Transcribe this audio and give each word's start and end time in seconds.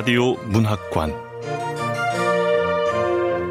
라디오 0.00 0.32
문학관 0.46 1.14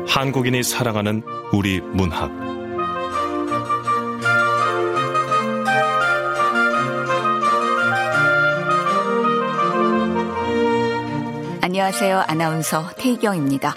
한국인이 0.08 0.64
사랑하는 0.64 1.22
우리 1.54 1.80
문학 1.80 2.32
안녕하세요. 11.62 12.24
아나운서 12.28 12.90
태희경입니다. 12.98 13.76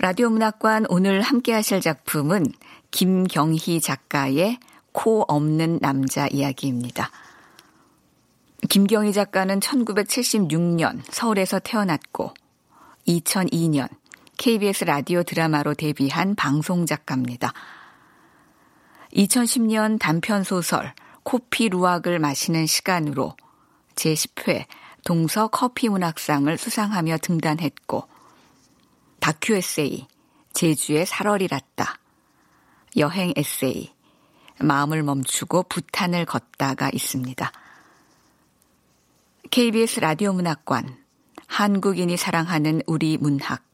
라디오 0.00 0.28
문학관 0.28 0.86
오늘 0.88 1.20
함께 1.20 1.52
하실 1.52 1.80
작품은 1.80 2.46
김경희 2.90 3.80
작가의 3.80 4.58
코 4.90 5.24
없는 5.28 5.78
남자 5.80 6.26
이야기입니다. 6.26 7.12
김경희 8.68 9.12
작가는 9.12 9.58
1976년 9.58 11.00
서울에서 11.10 11.58
태어났고 11.60 12.34
2002년 13.08 13.88
KBS 14.36 14.84
라디오 14.84 15.22
드라마로 15.22 15.74
데뷔한 15.74 16.34
방송 16.34 16.86
작가입니다. 16.86 17.52
2010년 19.14 19.98
단편 19.98 20.44
소설 20.44 20.94
코피 21.22 21.68
루악을 21.68 22.18
마시는 22.18 22.66
시간으로 22.66 23.34
제10회 23.96 24.66
동서 25.04 25.48
커피 25.48 25.88
문학상을 25.88 26.56
수상하며 26.56 27.18
등단했고 27.18 28.04
다큐 29.20 29.54
에세이 29.54 30.06
제주의 30.52 31.06
살얼이랐다 31.06 31.98
여행 32.98 33.32
에세이 33.36 33.92
마음을 34.60 35.02
멈추고 35.02 35.64
부탄을 35.64 36.26
걷다가 36.26 36.90
있습니다. 36.92 37.50
KBS 39.48 40.00
라디오 40.00 40.32
문학관 40.32 40.96
한국인이 41.48 42.16
사랑하는 42.16 42.82
우리 42.86 43.16
문학 43.16 43.64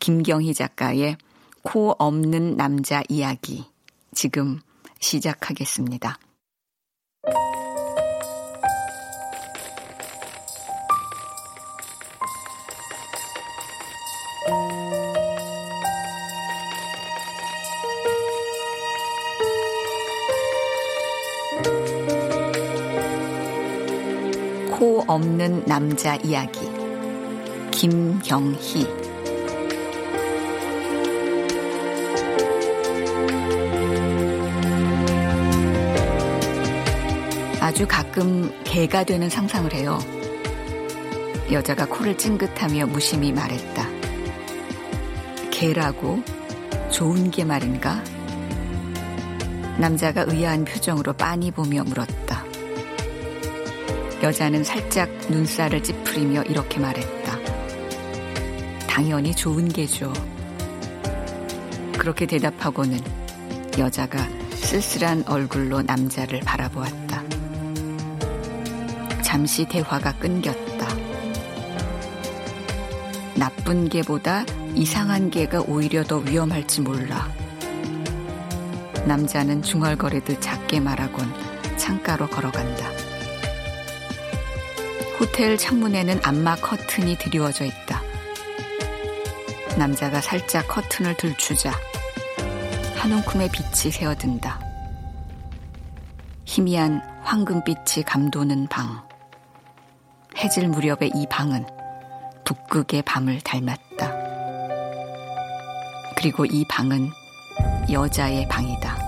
김경희 0.00 0.52
작가의 0.52 1.16
코 1.62 1.94
없는 1.98 2.56
남자 2.56 3.02
이야기 3.08 3.64
지금 4.12 4.60
시작하겠습니다. 5.00 6.18
코 25.02 25.14
없는 25.14 25.64
남자 25.66 26.14
이야기 26.16 26.60
김경희 27.72 28.86
아주 37.60 37.86
가끔 37.88 38.52
개가 38.64 39.04
되는 39.04 39.28
상상을 39.28 39.72
해요. 39.72 39.98
여자가 41.50 41.86
코를 41.86 42.16
찡긋하며 42.16 42.86
무심히 42.86 43.32
말했다. 43.32 43.88
개라고? 45.50 46.22
좋은 46.90 47.30
개 47.30 47.44
말인가? 47.44 48.02
남자가 49.78 50.24
의아한 50.26 50.64
표정으로 50.64 51.12
빤히 51.14 51.50
보며 51.50 51.82
물었다. 51.84 52.21
여자는 54.22 54.62
살짝 54.62 55.10
눈살을 55.28 55.82
찌푸리며 55.82 56.44
이렇게 56.44 56.78
말했다. 56.78 57.38
당연히 58.86 59.34
좋은 59.34 59.68
개죠. 59.68 60.12
그렇게 61.98 62.26
대답하고는 62.26 63.00
여자가 63.78 64.28
쓸쓸한 64.54 65.24
얼굴로 65.26 65.82
남자를 65.82 66.38
바라보았다. 66.40 67.22
잠시 69.22 69.64
대화가 69.64 70.12
끊겼다. 70.18 70.86
나쁜 73.34 73.88
개보다 73.88 74.44
이상한 74.76 75.30
개가 75.30 75.62
오히려 75.62 76.04
더 76.04 76.18
위험할지 76.18 76.80
몰라. 76.80 77.28
남자는 79.04 79.62
중얼거리듯 79.62 80.40
작게 80.40 80.78
말하곤 80.78 81.26
창가로 81.76 82.28
걸어간다. 82.28 83.01
호텔 85.32 85.56
창문에는 85.56 86.20
안마 86.22 86.56
커튼이 86.56 87.16
드리워져 87.16 87.64
있다. 87.64 88.02
남자가 89.78 90.20
살짝 90.20 90.68
커튼을 90.68 91.16
들추자 91.16 91.72
한 92.96 93.12
움큼의 93.12 93.48
빛이 93.50 93.90
새어든다. 93.90 94.60
희미한 96.44 97.00
황금빛이 97.22 98.04
감도는 98.04 98.66
방. 98.66 99.08
해질 100.36 100.68
무렵의 100.68 101.12
이 101.14 101.26
방은 101.30 101.64
북극의 102.44 103.00
밤을 103.00 103.40
닮았다. 103.40 104.12
그리고 106.14 106.44
이 106.44 106.62
방은 106.68 107.08
여자의 107.90 108.46
방이다. 108.48 109.01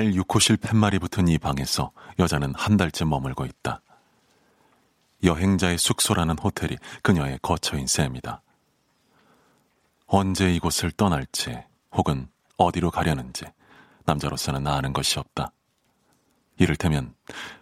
달 0.00 0.12
6호실 0.12 0.58
팻말이 0.62 0.98
붙은 0.98 1.28
이 1.28 1.36
방에서 1.36 1.92
여자는 2.18 2.54
한 2.56 2.78
달째 2.78 3.04
머물고 3.04 3.44
있다. 3.44 3.82
여행자의 5.22 5.76
숙소라는 5.76 6.38
호텔이 6.38 6.78
그녀의 7.02 7.38
거처인 7.42 7.86
셈이다. 7.86 8.40
언제 10.06 10.54
이곳을 10.54 10.90
떠날지 10.92 11.54
혹은 11.92 12.28
어디로 12.56 12.90
가려는지 12.90 13.44
남자로서는 14.06 14.66
아는 14.66 14.94
것이 14.94 15.18
없다. 15.18 15.52
이를테면 16.56 17.14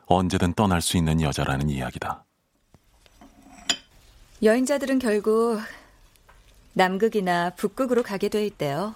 언제든 0.07 0.55
떠날 0.55 0.81
수 0.81 0.97
있는 0.97 1.21
여자라는 1.21 1.69
이야기다. 1.69 2.25
여행자들은 4.45 5.01
결국 5.01 5.61
남극이나 6.75 7.51
북극으로 7.57 8.05
가게 8.05 8.29
돼 8.29 8.47
있대요. 8.47 8.95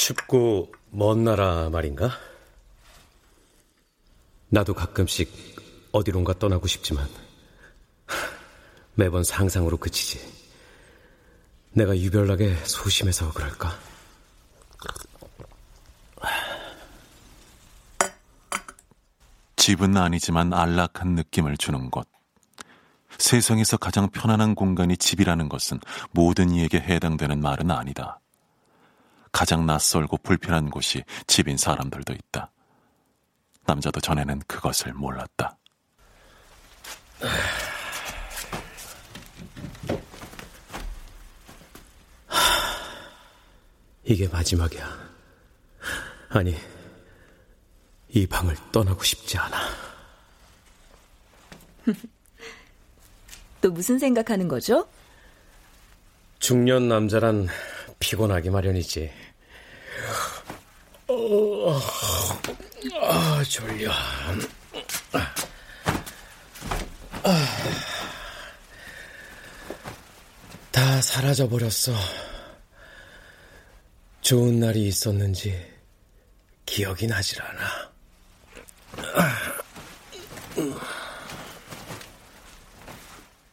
춥고 0.00 0.72
먼 0.92 1.24
나라 1.24 1.68
말인가? 1.68 2.10
나도 4.48 4.72
가끔씩 4.72 5.30
어디론가 5.92 6.38
떠나고 6.38 6.66
싶지만 6.66 7.06
매번 8.94 9.22
상상으로 9.22 9.76
그치지. 9.76 10.18
내가 11.72 11.94
유별나게 11.94 12.56
소심해서 12.64 13.30
그럴까? 13.34 13.78
집은 19.56 19.98
아니지만 19.98 20.54
안락한 20.54 21.14
느낌을 21.14 21.58
주는 21.58 21.90
곳. 21.90 22.08
세상에서 23.18 23.76
가장 23.76 24.08
편안한 24.08 24.54
공간이 24.54 24.96
집이라는 24.96 25.50
것은 25.50 25.78
모든 26.12 26.52
이에게 26.52 26.80
해당되는 26.80 27.38
말은 27.38 27.70
아니다. 27.70 28.18
가장 29.32 29.66
낯설고 29.66 30.18
불편한 30.18 30.70
곳이 30.70 31.02
집인 31.26 31.56
사람들도 31.56 32.12
있다. 32.12 32.50
남자도 33.66 34.00
전에는 34.00 34.40
그것을 34.46 34.92
몰랐다. 34.92 35.56
이게 44.04 44.26
마지막이야. 44.28 45.10
아니, 46.30 46.56
이 48.08 48.26
방을 48.26 48.56
떠나고 48.72 49.04
싶지 49.04 49.38
않아. 49.38 49.56
또 53.60 53.70
무슨 53.70 53.98
생각하는 53.98 54.48
거죠? 54.48 54.88
중년 56.40 56.88
남자란 56.88 57.46
피곤하기 58.00 58.50
마련이지. 58.50 59.10
어, 61.08 61.80
아, 63.02 63.42
졸려. 63.44 63.92
아, 67.22 67.46
다 70.72 71.00
사라져버렸어. 71.02 71.92
좋은 74.22 74.60
날이 74.60 74.86
있었는지 74.86 75.54
기억이 76.64 77.06
나질 77.06 77.42
않아. 77.42 77.90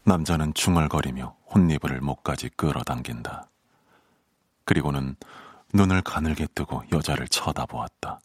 남자는 0.03 0.53
중얼거리며 0.53 1.35
혼니부를 1.53 1.99
목까지 2.01 2.49
끌어당긴다. 2.55 3.49
그리고는 4.67 5.15
눈을 5.73 6.01
가늘게 6.01 6.45
뜨고 6.53 6.83
여자를 6.91 7.29
쳐다보았다. 7.29 8.19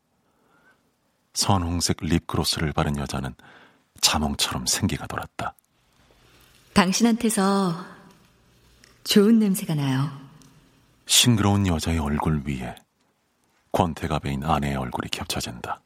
선홍색 1.35 1.99
립그로스를 2.01 2.73
바른 2.73 2.97
여자는 2.97 3.33
자몽처럼 4.01 4.67
생기가 4.67 5.07
돌았다. 5.07 5.55
당신한테서 6.75 7.87
좋은 9.05 9.39
냄새가 9.39 9.77
나요. 9.77 10.11
싱그러운 11.07 11.69
여자의 11.69 12.01
얼굴 12.01 12.43
위에 12.45 12.75
권태가 13.71 14.19
베인 14.19 14.43
아내의 14.43 14.75
얼굴이 14.77 15.11
겹쳐진다. 15.11 15.81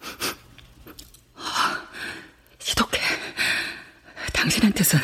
지독해. 2.58 2.98
당신한테서 4.32 4.96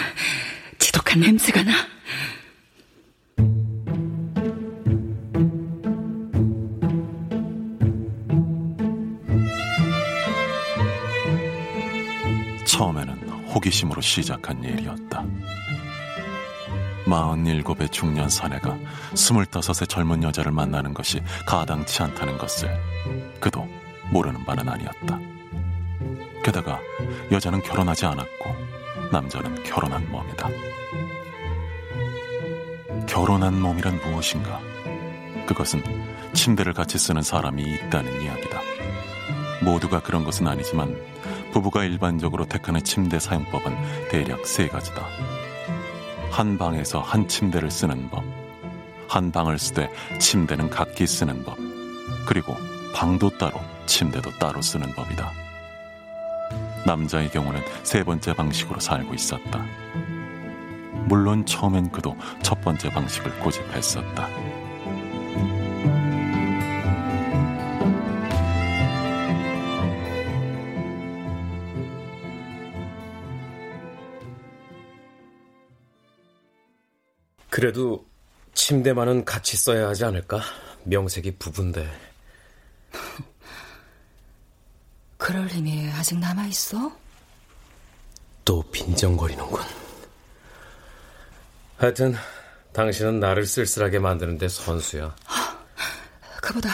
지독한 0.79 1.21
냄새가 1.21 1.63
나. 1.63 1.95
처음에는 12.75 13.29
호기심으로 13.55 14.01
시작한 14.01 14.61
일이었다. 14.65 15.25
47의 17.07 17.93
중년 17.93 18.29
사내가 18.29 18.77
25의 19.13 19.89
젊은 19.89 20.25
여자를 20.25 20.51
만나는 20.51 20.93
것이 20.93 21.21
가당치 21.47 22.03
않다는 22.03 22.37
것을 22.37 22.69
그도 23.39 23.69
모르는 24.11 24.45
바는 24.45 24.69
아니었다. 24.69 25.21
게다가 26.43 26.81
여자는 27.31 27.63
결혼하지 27.63 28.07
않았고 28.07 28.57
남자는 29.13 29.63
결혼한 29.63 30.11
몸이다. 30.11 30.49
결혼한 33.07 33.61
몸이란 33.61 34.01
무엇인가? 34.01 34.61
그것은 35.47 35.81
침대를 36.33 36.73
같이 36.73 36.99
쓰는 36.99 37.23
사람이 37.23 37.63
있다는 37.63 38.21
이야기다. 38.21 38.61
모두가 39.63 40.01
그런 40.01 40.25
것은 40.25 40.49
아니지만 40.49 41.14
부부가 41.55 41.85
일반적으로 41.85 42.47
택하는 42.47 42.83
침대 42.83 43.21
사용법은 43.21 44.09
대략 44.11 44.45
세 44.45 44.67
가지다. 44.67 45.07
한 46.33 46.59
방에서 46.59 46.99
한 46.99 47.29
침대를 47.29 47.71
쓰는 47.71 48.11
법, 48.11 48.25
한 49.07 49.31
방을 49.31 49.61
쓰되 49.61 49.89
침대는 50.19 50.69
각기 50.69 51.07
쓰는 51.07 51.45
법, 51.45 51.57
그리고 52.27 52.57
방도 52.93 53.31
따로, 53.39 53.61
침대도 53.87 54.33
따로 54.41 54.61
쓰는 54.61 54.93
법이다. 54.97 55.31
남자의 56.85 57.31
경우는 57.31 57.61
세 57.85 58.03
번째 58.03 58.35
방식으로 58.35 58.81
살고 58.81 59.15
있었다. 59.15 59.65
물론 61.05 61.47
처음엔 61.47 61.93
그도 61.93 62.17
첫 62.43 62.61
번째 62.63 62.91
방식을 62.91 63.39
고집했었다. 63.39 64.29
그래도 77.55 78.05
침대만은 78.55 79.25
같이 79.25 79.57
써야 79.57 79.87
하지 79.87 80.05
않을까? 80.05 80.41
명색이 80.83 81.39
부부인데. 81.39 81.89
그럴 85.17 85.47
힘이 85.47 85.89
아직 85.93 86.19
남아있어? 86.19 86.91
또 88.45 88.61
빈정거리는군. 88.73 89.63
하여튼 91.77 92.17
당신은 92.73 93.21
나를 93.21 93.47
쓸쓸하게 93.47 94.01
만드는데 94.01 94.49
선수야. 94.49 95.15
그보다 96.43 96.71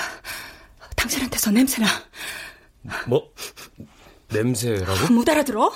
당신한테서 0.96 1.50
냄새나. 1.50 1.88
뭐? 3.06 3.30
냄새라고? 4.30 5.12
못 5.12 5.28
알아들어? 5.28 5.70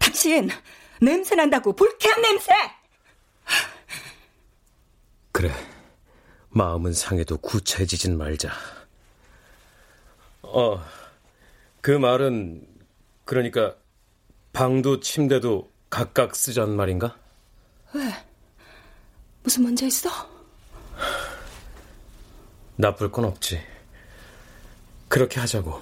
당신 0.00 0.50
냄새 1.00 1.36
난다고 1.36 1.76
불쾌한 1.76 2.22
냄새! 2.22 2.81
그래. 5.32 5.50
마음은 6.50 6.92
상해도 6.92 7.38
구체해지진 7.38 8.16
말자. 8.18 8.52
어, 10.42 10.84
그 11.80 11.90
말은 11.90 12.66
그러니까 13.24 13.74
방도 14.52 15.00
침대도 15.00 15.72
각각 15.88 16.36
쓰잔 16.36 16.76
말인가? 16.76 17.16
왜? 17.94 18.12
무슨 19.42 19.62
문제 19.62 19.86
있어? 19.86 20.10
나쁠 22.76 23.10
건 23.10 23.24
없지. 23.24 23.60
그렇게 25.08 25.40
하자고. 25.40 25.80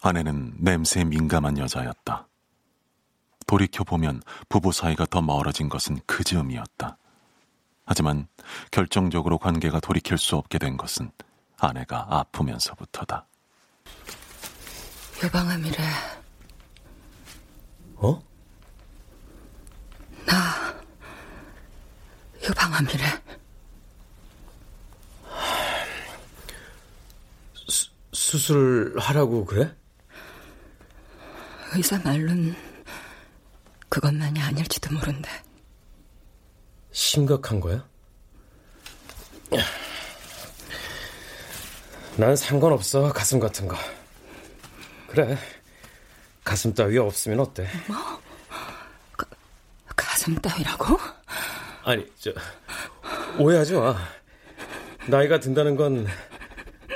아내는 0.00 0.54
냄새에 0.58 1.04
민감한 1.04 1.58
여자였다. 1.58 2.28
돌이켜보면 3.46 4.22
부부 4.48 4.72
사이가 4.72 5.06
더 5.06 5.20
멀어진 5.20 5.68
것은 5.68 6.00
그 6.06 6.22
즈음이었다. 6.22 6.98
하지만 7.88 8.28
결정적으로 8.70 9.38
관계가 9.38 9.80
돌이킬 9.80 10.18
수 10.18 10.36
없게 10.36 10.58
된 10.58 10.76
것은 10.76 11.10
아내가 11.56 12.06
아프면서부터다. 12.10 13.26
유방암이래. 15.24 15.76
어? 17.96 18.22
나 20.26 20.34
유방암이래. 22.46 23.04
수, 27.54 27.90
수술하라고 28.12 29.46
그래? 29.46 29.74
의사 31.72 31.98
말론 32.00 32.54
그것만이 33.88 34.42
아닐지도 34.42 34.94
모른대. 34.94 35.47
심각한 36.98 37.60
거야? 37.60 37.86
난 42.16 42.34
상관없어, 42.34 43.12
가슴 43.12 43.38
같은 43.38 43.68
거. 43.68 43.76
그래. 45.06 45.38
가슴 46.42 46.74
따위 46.74 46.98
없으면 46.98 47.38
어때? 47.38 47.68
가슴 49.94 50.34
따위라고? 50.34 50.98
아니, 51.84 52.04
저, 52.18 52.32
오해하지 53.38 53.74
마. 53.74 53.96
나이가 55.06 55.38
든다는 55.38 55.76
건, 55.76 56.04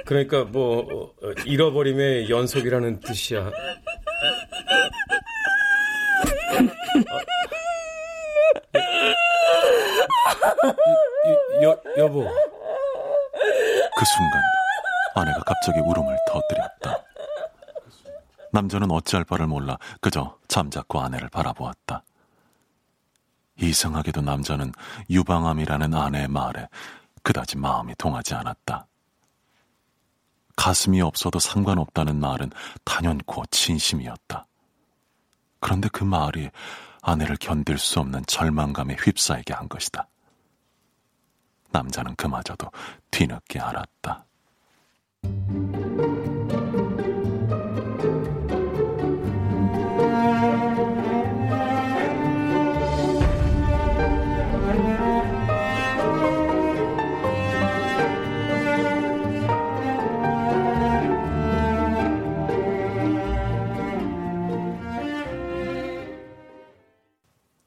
그러니까 0.04 0.42
뭐, 0.42 1.12
어, 1.22 1.32
잃어버림의 1.46 2.28
연속이라는 2.28 2.98
뜻이야. 3.00 3.52
여, 10.64 11.62
여, 11.62 11.82
여보. 11.98 12.24
그 13.96 14.04
순간 14.04 14.42
아내가 15.14 15.40
갑자기 15.40 15.78
울음을 15.80 16.16
터뜨렸다. 16.26 17.04
남자는 18.52 18.90
어찌할 18.90 19.24
바를 19.24 19.46
몰라 19.46 19.78
그저 20.00 20.36
잠자코 20.48 21.00
아내를 21.00 21.28
바라보았다. 21.30 22.04
이상하게도 23.60 24.22
남자는 24.22 24.72
유방암이라는 25.10 25.94
아내의 25.94 26.28
말에 26.28 26.68
그다지 27.22 27.56
마음이 27.58 27.94
동하지 27.96 28.34
않았다. 28.34 28.86
가슴이 30.56 31.00
없어도 31.00 31.38
상관없다는 31.38 32.18
말은 32.18 32.50
단연코 32.84 33.44
진심이었다. 33.50 34.46
그런데 35.60 35.88
그 35.92 36.04
말이 36.04 36.50
아내를 37.00 37.36
견딜 37.36 37.78
수 37.78 38.00
없는 38.00 38.24
절망감에 38.26 38.96
휩싸이게 39.00 39.54
한 39.54 39.68
것이다. 39.68 40.08
남자는 41.72 42.14
그마저도 42.16 42.70
뒤늦게 43.10 43.60
알았다. 43.60 44.24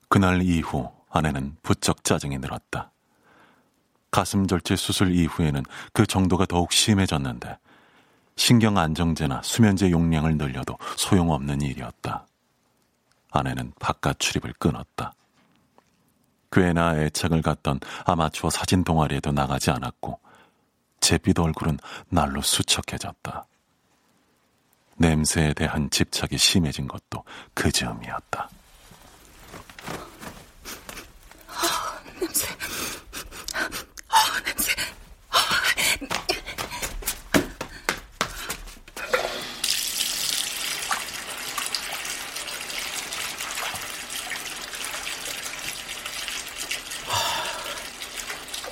그날 0.07 0.41
이후 0.41 0.89
아내는 1.09 1.57
부쩍 1.61 2.05
짜증이 2.05 2.37
늘었다. 2.37 2.94
가슴 4.15 4.47
절제 4.47 4.77
수술 4.77 5.13
이후에는 5.13 5.61
그 5.91 6.05
정도가 6.05 6.45
더욱 6.45 6.71
심해졌는데 6.71 7.57
신경 8.37 8.77
안정제나 8.77 9.41
수면제 9.43 9.91
용량을 9.91 10.37
늘려도 10.37 10.77
소용없는 10.95 11.59
일이었다. 11.59 12.25
아내는 13.31 13.73
바깥 13.77 14.17
출입을 14.17 14.53
끊었다. 14.57 15.13
꽤나 16.49 16.95
애착을 16.97 17.41
갖던 17.41 17.81
아마추어 18.05 18.49
사진 18.49 18.85
동아리에도 18.85 19.33
나가지 19.33 19.69
않았고 19.71 20.17
잿빛 21.01 21.37
얼굴은 21.37 21.77
날로 22.07 22.41
수척해졌다. 22.41 23.45
냄새에 24.95 25.53
대한 25.53 25.89
집착이 25.89 26.37
심해진 26.37 26.87
것도 26.87 27.21
그 27.53 27.69
즈음이었다. 27.69 28.49
냄새. 32.21 32.47
아, 34.07 34.41
냄새. 34.45 34.73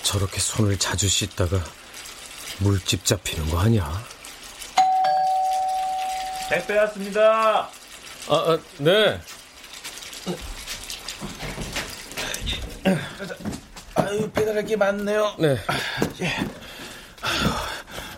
저렇게 0.03 0.39
손을 0.55 0.77
자주 0.77 1.07
씻다가 1.07 1.57
물집 2.59 3.03
잡히는 3.05 3.49
거 3.49 3.59
아니야? 3.59 3.91
택배 6.47 6.77
왔습니다. 6.77 7.63
아, 7.63 7.69
아 8.29 8.59
네. 8.77 9.19
아유, 13.95 14.29
배달할 14.31 14.63
게 14.63 14.75
많네요. 14.75 15.35
네. 15.39 15.57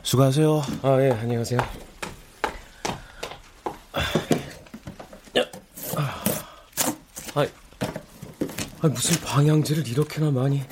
수고하세요. 0.04 0.66
아, 0.82 0.98
예, 1.00 1.12
안녕하세요. 1.12 1.60
아, 5.96 7.46
아, 8.82 8.88
무슨 8.88 9.22
방향제를 9.22 9.88
이렇게나 9.88 10.32
많이. 10.32 10.64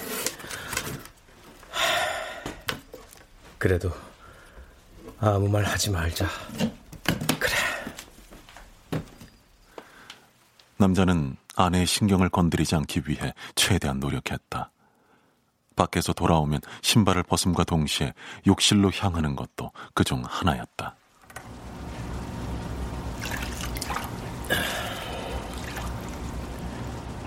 그래도 3.64 3.90
아무 5.22 5.48
말 5.48 5.64
하지 5.64 5.90
말자. 5.90 6.28
그래. 7.40 7.56
남자는 10.76 11.38
아내의 11.56 11.86
신경을 11.86 12.28
건드리지 12.28 12.76
않기 12.76 13.04
위해 13.08 13.34
최대한 13.56 14.02
노력했다. 14.02 14.70
밖에서 15.78 16.12
돌아오면 16.12 16.60
신발을 16.82 17.24
벗음과 17.24 17.64
동시에 17.64 18.14
욕실로 18.48 18.92
향하는 18.92 19.38
것도 19.38 19.72
그 19.94 20.04
중 20.04 20.22
하나였다. 20.28 20.98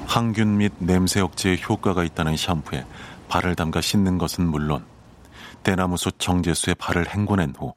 항균 0.07 0.59
및 0.59 0.75
냄새 0.81 1.21
억제에 1.21 1.57
효과가 1.67 2.05
있다는 2.05 2.37
샴푸에 2.37 2.85
발을 3.31 3.55
담가 3.55 3.81
씻는 3.81 4.19
것은 4.19 4.47
물론 4.47 4.85
대나무숲 5.67 6.21
정제수에 6.21 6.75
발을 6.75 7.13
헹궈낸 7.13 7.53
후 7.59 7.75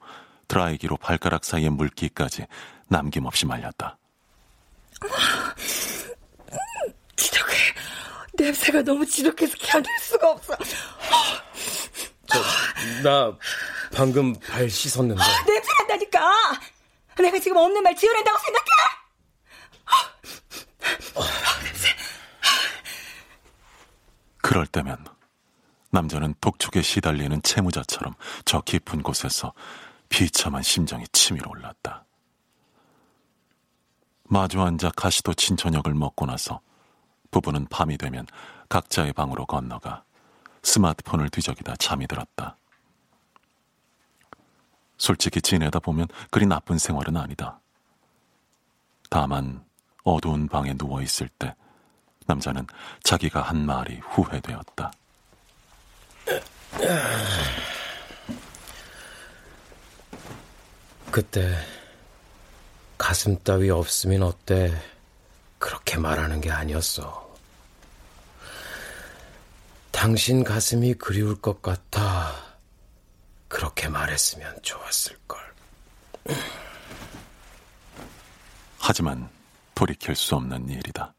드라이기로 0.48 0.98
발가락 0.98 1.44
사이의 1.44 1.72
물기까지 1.72 2.46
남김없이 2.88 3.48
말렸다. 3.48 3.98
지독해. 7.16 7.56
냄새가 8.36 8.84
너무 8.84 9.04
지독해서 9.08 9.56
견딜 9.58 9.92
수가 10.02 10.30
없어. 10.30 10.56
나 13.04 13.36
방금 13.96 14.36
발 14.40 14.70
씻었는데. 14.70 15.24
냄새 15.48 15.68
난다니까. 15.80 16.60
내가 17.18 17.40
지금 17.40 17.58
없는 17.58 17.82
말 17.82 17.96
지어낸다고 17.96 18.38
생각해? 18.38 18.70
그럴 24.38 24.68
때면 24.68 25.04
남자는 25.92 26.36
독촉에 26.40 26.82
시달리는 26.82 27.42
채무자처럼 27.42 28.14
저 28.46 28.62
깊은 28.62 29.04
곳에서 29.04 29.54
비참한 30.08 30.62
심정이 30.62 31.06
치밀어 31.12 31.50
올랐다. 31.50 32.06
마주 34.24 34.62
앉아 34.62 34.92
가시도 34.96 35.34
친저녁을 35.34 35.94
먹고 35.94 36.26
나서 36.26 36.62
부부는 37.32 37.68
밤이 37.68 37.98
되면 37.98 38.28
각자의 38.70 39.14
방으로 39.14 39.46
건너가 39.46 40.04
스마트폰을 40.62 41.30
뒤적이다 41.30 41.76
잠이 41.78 42.06
들었다. 42.08 42.56
솔직히 44.98 45.42
지내다 45.42 45.80
보면 45.80 46.08
그리 46.30 46.46
나쁜 46.46 46.78
생활은 46.78 47.18
아니다. 47.18 47.60
다만 49.10 49.64
어두운 50.04 50.48
방에 50.48 50.74
누워 50.74 51.02
있을 51.02 51.28
때 51.30 51.56
남자는 52.28 52.68
자기가 53.04 53.42
한 53.42 53.66
말이 53.66 53.98
후회되었다. 53.98 54.92
그때 61.12 61.56
가슴 62.98 63.38
따위 63.44 63.70
없으면 63.70 64.24
어때? 64.24 64.72
그렇게 65.58 65.98
말하는 65.98 66.40
게 66.42 66.52
아니었어. 66.52 67.30
당신 69.92 70.44
가슴이 70.44 70.94
그리울 70.94 71.40
것 71.42 71.62
같아. 71.62 72.34
그렇게 73.48 73.90
말했으면 73.90 74.62
좋았을걸. 74.62 75.40
하지만 78.78 79.30
돌이킬 79.76 80.16
수 80.16 80.36
없는 80.36 80.70
일이다. 80.70 81.14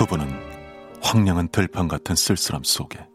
부부는 0.00 0.26
황량한 1.02 1.48
들판 1.48 1.86
같은 1.86 2.16
쓸쓸함 2.16 2.62
속에 2.64 3.06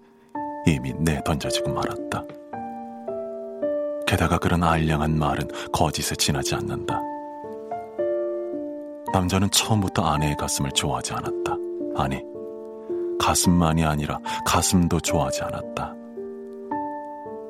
이미 0.68 0.94
내던져지고 0.94 1.74
말았다. 1.74 2.24
게다가 4.06 4.38
그런 4.38 4.64
알량한 4.64 5.18
말은 5.18 5.48
거짓에 5.74 6.16
지나지 6.16 6.54
않는다. 6.54 7.02
남자는 9.12 9.50
처음부터 9.50 10.04
아내의 10.04 10.36
가슴을 10.38 10.70
좋아하지 10.74 11.14
않았다. 11.14 11.56
아니, 11.96 12.22
가슴만이 13.20 13.84
아니라 13.84 14.20
가슴도 14.46 15.00
좋아하지 15.00 15.42
않았다. 15.42 15.96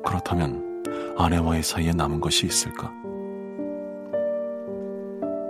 그렇다면 0.02 0.82
아내와의 1.18 1.62
사이에 1.62 1.92
남은 1.92 2.22
것이 2.22 2.46
있을까? 2.46 2.90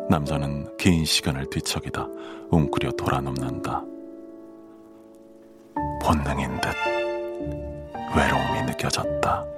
남자는 0.08 0.76
긴 0.76 1.04
시간을 1.04 1.50
뒤척이다 1.50 2.06
웅크려 2.50 2.92
돌아눕는다. 2.92 3.82
본능인 6.02 6.60
듯 6.60 6.70
외로움이 8.16 8.62
느껴졌다. 8.66 9.55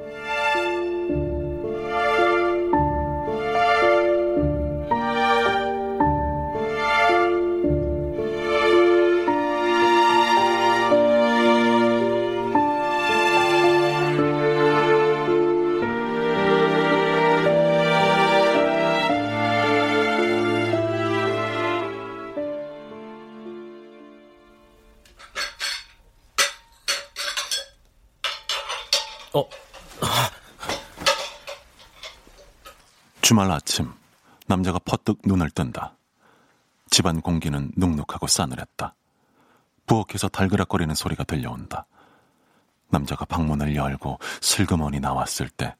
주말 33.38 33.52
아침 33.52 33.92
남자가 34.48 34.80
퍼뜩 34.80 35.20
눈을 35.24 35.50
뜬다. 35.50 35.96
집안 36.90 37.20
공기는 37.20 37.70
눅눅하고 37.76 38.26
싸늘했다. 38.26 38.96
부엌에서 39.86 40.26
달그락거리는 40.26 40.92
소리가 40.92 41.22
들려온다. 41.22 41.86
남자가 42.88 43.24
방문을 43.26 43.76
열고 43.76 44.18
슬그머니 44.40 44.98
나왔을 44.98 45.48
때 45.50 45.76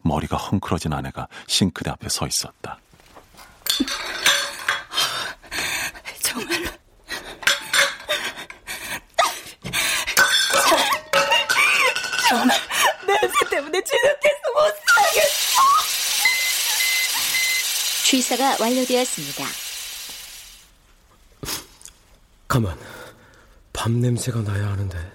머리가 0.00 0.38
헝클어진 0.38 0.94
아내가 0.94 1.28
싱크대 1.46 1.90
앞에 1.90 2.08
서 2.08 2.26
있었다. 2.26 2.78
정말로. 6.22 6.70
정말 12.30 12.56
냄새 13.06 13.50
때문에 13.50 13.84
지독해서 13.84 14.52
못 14.54 14.74
살겠어. 14.86 15.91
취사가 18.12 18.58
완료되었습니다. 18.60 19.42
가만. 22.46 22.78
밤 23.72 24.02
냄새가 24.02 24.42
나야 24.42 24.72
하는데. 24.72 25.12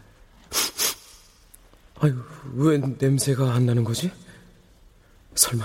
아유, 2.00 2.24
왜 2.56 2.80
냄새가 2.80 3.54
안 3.54 3.68
나는 3.68 3.84
거지? 3.84 4.12
설마 5.36 5.64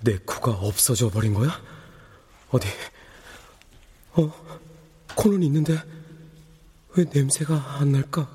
내 0.00 0.16
코가 0.24 0.52
없어져 0.52 1.10
버린 1.10 1.34
거야? 1.34 1.62
어디? 2.48 2.66
어? 4.12 4.32
코는 5.14 5.42
있는데 5.42 5.78
왜 6.96 7.04
냄새가 7.12 7.76
안 7.78 7.92
날까? 7.92 8.26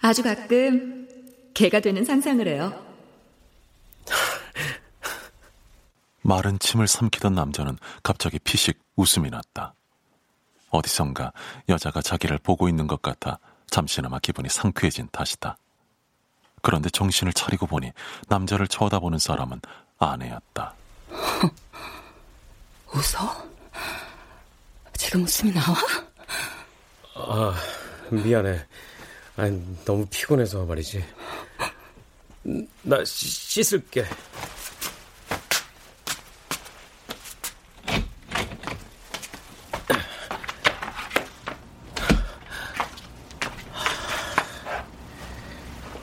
아주 0.00 0.24
가끔 0.24 1.08
개가 1.54 1.78
되는 1.78 2.04
상상을 2.04 2.48
해요. 2.48 2.89
마른 6.22 6.58
침을 6.58 6.86
삼키던 6.86 7.34
남자는 7.34 7.78
갑자기 8.02 8.38
피식 8.38 8.78
웃음이 8.96 9.30
났다. 9.30 9.74
어디선가 10.70 11.32
여자가 11.68 12.00
자기를 12.02 12.38
보고 12.38 12.68
있는 12.68 12.86
것 12.86 13.02
같아 13.02 13.38
잠시나마 13.70 14.18
기분이 14.18 14.48
상쾌해진 14.48 15.08
탓이다. 15.10 15.56
그런데 16.62 16.90
정신을 16.90 17.32
차리고 17.32 17.66
보니 17.66 17.90
남자를 18.28 18.68
쳐다보는 18.68 19.18
사람은 19.18 19.60
아내였다. 19.98 20.74
웃어? 22.92 23.50
지금 24.96 25.22
웃음이 25.24 25.52
나와? 25.52 25.76
아, 27.14 27.54
미안해. 28.10 28.66
아니, 29.36 29.84
너무 29.84 30.06
피곤해서 30.10 30.64
말이지. 30.64 31.02
나 32.82 33.04
씻- 33.04 33.62
씻을게. 33.64 34.04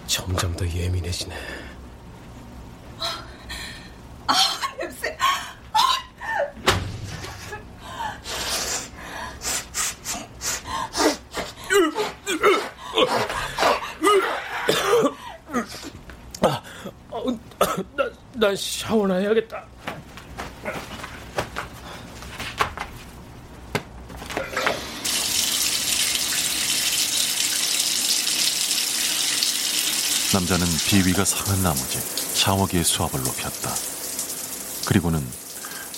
점점 0.07 0.55
더 1.17 1.25
예민해지네. 1.25 1.35
냄새. 4.79 5.17
나, 17.95 18.09
난 18.33 18.55
샤워나 18.55 19.15
해야겠다. 19.15 19.65
남자는 30.33 30.65
비위가 30.87 31.23
상한 31.23 31.63
나머지 31.63 31.99
샤워기의 32.33 32.83
수압을 32.83 33.21
높였다. 33.23 33.73
그리고는 34.85 35.25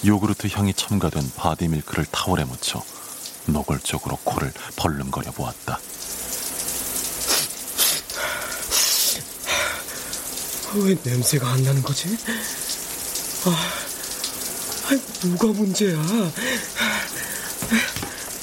요구르트 0.05 0.47
향이 0.47 0.73
첨가된 0.75 1.31
바디밀크를 1.35 2.05
타월에 2.11 2.43
묻혀 2.45 2.83
노골적으로 3.47 4.17
코를 4.23 4.53
벌름거려 4.75 5.31
보았다. 5.31 5.79
왜 10.75 10.95
냄새가 11.03 11.49
안 11.49 11.63
나는 11.63 11.81
거지? 11.81 12.15
아, 13.45 13.71
아이, 14.89 15.01
뭐가 15.23 15.47
문제야? 15.47 15.97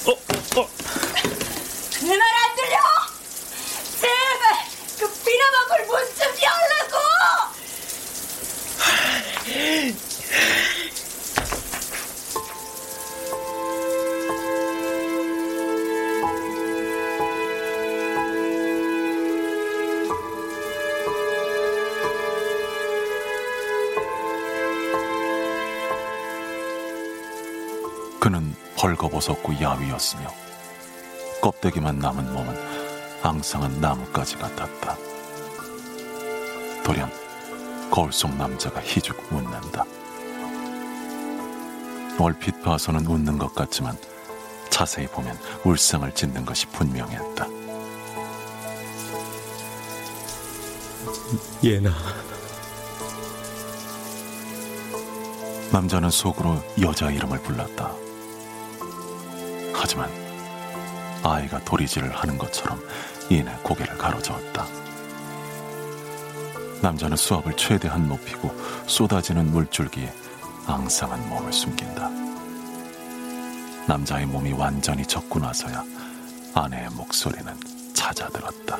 어, 0.05 0.11
어, 0.11 0.68
내말 2.03 2.36
벌거벗었고 29.26 29.60
야위였으며 29.60 30.32
껍데기만 31.42 31.98
남은 31.98 32.32
몸은 32.32 32.56
앙상한 33.22 33.80
나뭇가지 33.80 34.36
같았다. 34.36 34.96
돌연 36.84 37.10
거울 37.90 38.12
속 38.12 38.34
남자가 38.36 38.80
희죽 38.80 39.16
웃는다. 39.32 39.84
얼핏 42.18 42.62
봐서는 42.62 43.06
웃는 43.06 43.36
것 43.38 43.54
같지만 43.54 43.98
자세히 44.70 45.06
보면 45.06 45.36
울상을 45.64 46.10
짓는 46.14 46.46
것이 46.46 46.66
분명했다. 46.68 47.46
예나. 51.64 51.90
남자는 55.72 56.10
속으로 56.10 56.62
여자 56.80 57.10
이름을 57.10 57.42
불렀다. 57.42 58.05
하지만 59.87 60.11
아이가 61.22 61.61
도리질을 61.64 62.11
하는 62.11 62.37
것처럼 62.37 62.83
이내 63.31 63.53
고개를 63.62 63.96
가로저었다. 63.96 64.66
남자는 66.83 67.16
수압을 67.16 67.57
최대한 67.57 68.09
높이고 68.09 68.51
쏟아지는 68.88 69.53
물줄기에 69.53 70.12
앙상한 70.66 71.29
몸을 71.29 71.53
숨긴다. 71.53 72.11
남자의 73.87 74.27
몸이 74.27 74.55
완전히 74.55 75.07
젖고 75.07 75.38
나서야 75.38 75.85
아내의 76.53 76.90
목소리는 76.90 77.55
찾아들었다. 77.94 78.79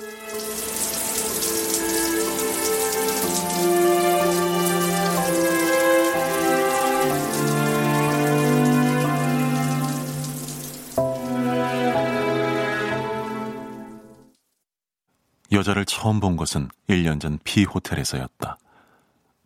여자를 15.67 15.85
처음 15.85 16.21
본 16.21 16.37
것은 16.37 16.69
1년 16.89 17.21
전 17.21 17.41
피 17.43 17.65
호텔에서였다. 17.65 18.57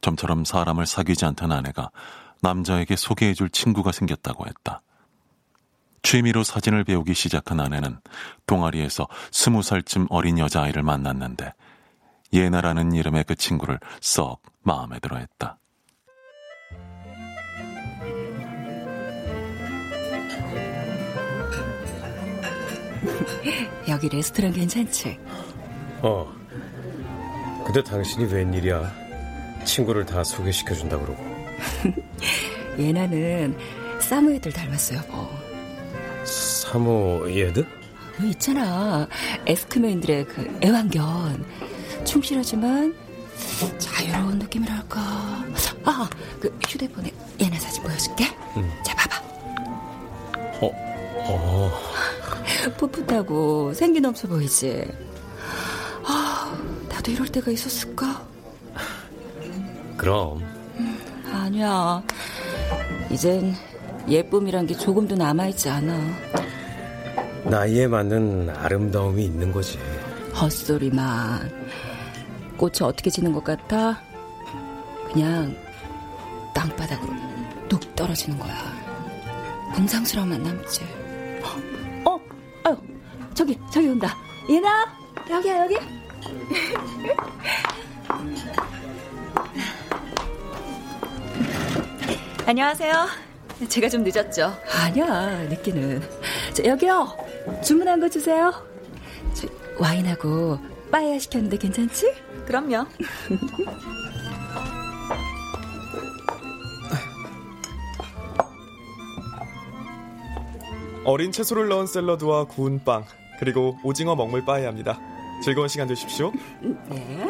좀처럼 0.03 0.45
사람을 0.45 0.85
사귀지 0.85 1.25
않던 1.25 1.51
아내가 1.51 1.91
남자에게 2.43 2.95
소개해줄 2.95 3.49
친구가 3.49 3.91
생겼다고 3.91 4.47
했다. 4.47 4.83
취미로 6.03 6.45
사진을 6.45 6.85
배우기 6.85 7.15
시작한 7.15 7.59
아내는 7.59 8.01
동아리에서 8.47 9.09
스무 9.33 9.63
살쯤 9.63 10.09
어린 10.11 10.39
여자아이를 10.39 10.83
만났는데 10.83 11.55
예나라는 12.35 12.93
이름의 12.93 13.25
그 13.25 13.35
친구를 13.35 13.81
썩 14.03 14.43
마음에 14.63 14.99
들어 15.01 15.17
했다. 15.17 15.59
여기 23.89 24.09
레스토랑 24.11 24.53
괜찮지? 24.53 25.19
어. 26.03 26.33
근데 27.65 27.83
당신이 27.83 28.33
웬일이야? 28.33 28.91
친구를 29.65 30.07
다 30.07 30.25
소개시켜준다 30.25 30.99
그러고. 30.99 31.23
예나는 32.79 33.57
사무 34.01 34.33
애들 34.35 34.53
닮았어 34.53 34.97
여보. 34.97 35.29
사모 36.25 37.29
얘들? 37.31 37.67
너 38.19 38.27
있잖아 38.27 39.07
에스크맨들의 39.47 40.27
그 40.27 40.59
애완견. 40.65 41.45
충실하지만 42.05 42.95
자유로운 43.79 44.39
느낌이랄까. 44.39 45.01
아, 45.85 46.11
그 46.41 46.59
휴대폰에 46.67 47.13
얘네 47.41 47.59
사진 47.59 47.83
보여줄게. 47.83 48.25
응. 48.57 48.71
자, 48.85 48.95
봐봐. 48.97 49.23
어, 50.63 50.71
어. 51.29 51.73
풋풋하고 52.77 53.73
생기 53.75 54.01
넘쳐 54.01 54.27
보이지? 54.29 54.85
아, 56.11 56.53
나도 56.91 57.13
이럴 57.13 57.29
때가 57.29 57.51
있었을까? 57.53 58.27
그럼. 59.97 60.43
아니야. 61.33 62.03
이젠 63.11 63.55
예쁨이란 64.09 64.67
게 64.67 64.75
조금도 64.75 65.15
남아있지 65.15 65.69
않아. 65.69 65.95
나이에 67.45 67.87
맞는 67.87 68.51
아름다움이 68.51 69.25
있는 69.25 69.53
거지. 69.53 69.79
헛소리만. 70.35 71.51
꽃이 72.57 72.77
어떻게 72.83 73.09
지는 73.09 73.33
것 73.33 73.45
같아? 73.45 74.01
그냥 75.13 75.55
땅바닥으로 76.55 77.13
뚝 77.69 77.95
떨어지는 77.95 78.39
거야. 78.39 78.55
궁상스러움만 79.75 80.43
남지. 80.43 80.81
어, 82.05 82.19
아유, 82.65 82.77
저기, 83.35 83.59
저기 83.73 83.89
온다. 83.89 84.17
얘나, 84.51 84.87
여기야, 85.31 85.65
여기. 85.65 86.00
안녕하세요. 92.47 93.09
제가 93.69 93.89
좀 93.89 94.05
늦었죠? 94.05 94.55
아니야, 94.83 95.43
늦기는. 95.49 96.01
저, 96.55 96.65
여기요. 96.65 97.17
주문한 97.63 98.01
거 98.01 98.09
주세요. 98.09 98.53
저, 99.35 99.47
와인하고 99.79 100.59
빠에야 100.91 101.19
시켰는데 101.19 101.59
괜찮지? 101.59 102.15
그럼요. 102.47 102.87
어린 111.05 111.33
채소를 111.33 111.69
넣은 111.69 111.87
샐러드와 111.87 112.45
구운 112.45 112.83
빵, 112.85 113.05
그리고 113.39 113.79
오징어 113.83 114.15
먹물 114.17 114.45
빠이합니다. 114.45 115.01
즐거운 115.43 115.69
시간 115.69 115.89
되십시오. 115.89 116.33
네. 116.61 117.29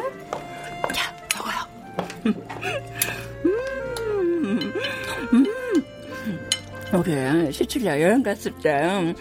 자, 0.93 1.13
먹어요. 1.37 1.67
음, 3.45 4.71
음. 5.33 5.51
우리 6.93 7.51
시칠리아 7.53 8.01
여행 8.01 8.21
갔을 8.21 8.51
때, 8.57 8.69
음, 8.83 9.15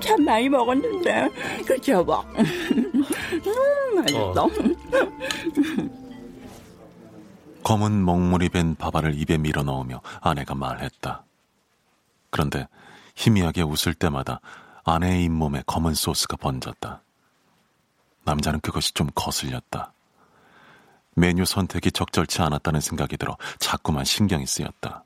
참 0.00 0.24
많이 0.24 0.48
먹었는데, 0.48 1.28
그렇지, 1.66 1.92
여보? 1.92 2.14
음, 2.20 3.04
맛있어. 3.94 4.48
검은 7.62 8.04
먹물이 8.04 8.48
밴 8.48 8.74
밥알을 8.74 9.14
입에 9.20 9.38
밀어 9.38 9.62
넣으며 9.62 10.00
아내가 10.20 10.54
말했다. 10.56 11.24
그런데 12.30 12.66
희미하게 13.14 13.62
웃을 13.62 13.94
때마다 13.94 14.40
아내의 14.84 15.24
잇몸에 15.24 15.62
검은 15.66 15.94
소스가 15.94 16.36
번졌다. 16.36 17.02
남자는 18.30 18.60
그것이 18.60 18.94
좀 18.94 19.08
거슬렸다. 19.14 19.92
메뉴 21.16 21.44
선택이 21.44 21.90
적절치 21.90 22.42
않았다는 22.42 22.80
생각이 22.80 23.16
들어 23.16 23.36
자꾸만 23.58 24.04
신경이 24.04 24.46
쓰였다. 24.46 25.04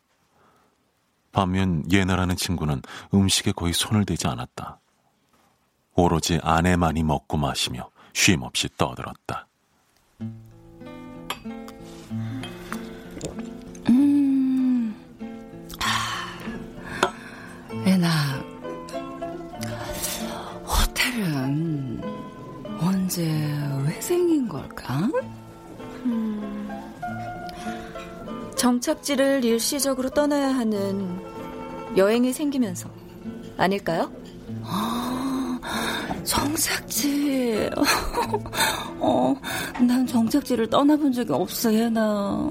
반면 1.33 1.91
예나라는 1.91 2.37
친구는 2.37 2.83
음식에 3.13 3.53
거의 3.53 3.73
손을 3.73 4.05
대지 4.05 4.29
않았다. 4.29 4.79
오로지 5.95 6.39
아내만이 6.43 7.03
먹고 7.03 7.37
마시며 7.37 7.91
쉼없이 8.13 8.69
떠들었다. 8.77 9.49
언제 23.15 23.23
왜 23.87 24.01
생긴 24.01 24.49
걸까? 24.49 25.09
음, 26.05 26.69
정착지를 28.57 29.45
일시적으로 29.45 30.11
떠나야 30.11 30.49
하는 30.49 31.21
여행이 31.97 32.33
생기면서 32.33 32.91
아닐까요? 33.57 34.11
아, 34.65 35.61
정착지. 36.25 37.71
어, 38.99 39.37
난 39.87 40.05
정착지를 40.05 40.69
떠나본 40.69 41.13
적이 41.13 41.35
없어, 41.35 41.73
얘나. 41.73 42.51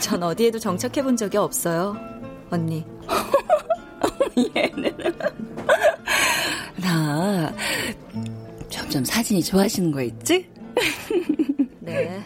전 0.00 0.20
어디에도 0.20 0.58
정착해 0.58 1.00
본 1.00 1.16
적이 1.16 1.36
없어요, 1.36 1.96
언니. 2.50 2.84
얘는. 4.56 4.96
나, 6.82 7.52
점점 8.92 9.06
사진이 9.06 9.42
좋아하시는 9.42 9.90
거 9.90 10.02
있지? 10.02 10.46
네. 11.80 12.22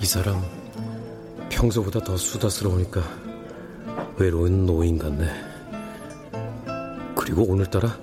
이 0.00 0.06
사람 0.06 0.40
평소보다 1.48 1.98
더 2.04 2.16
수다스러우니까 2.16 3.02
외로운 4.16 4.64
노인 4.64 4.96
같네. 4.96 5.26
그리고 7.16 7.42
오늘따라 7.50 7.98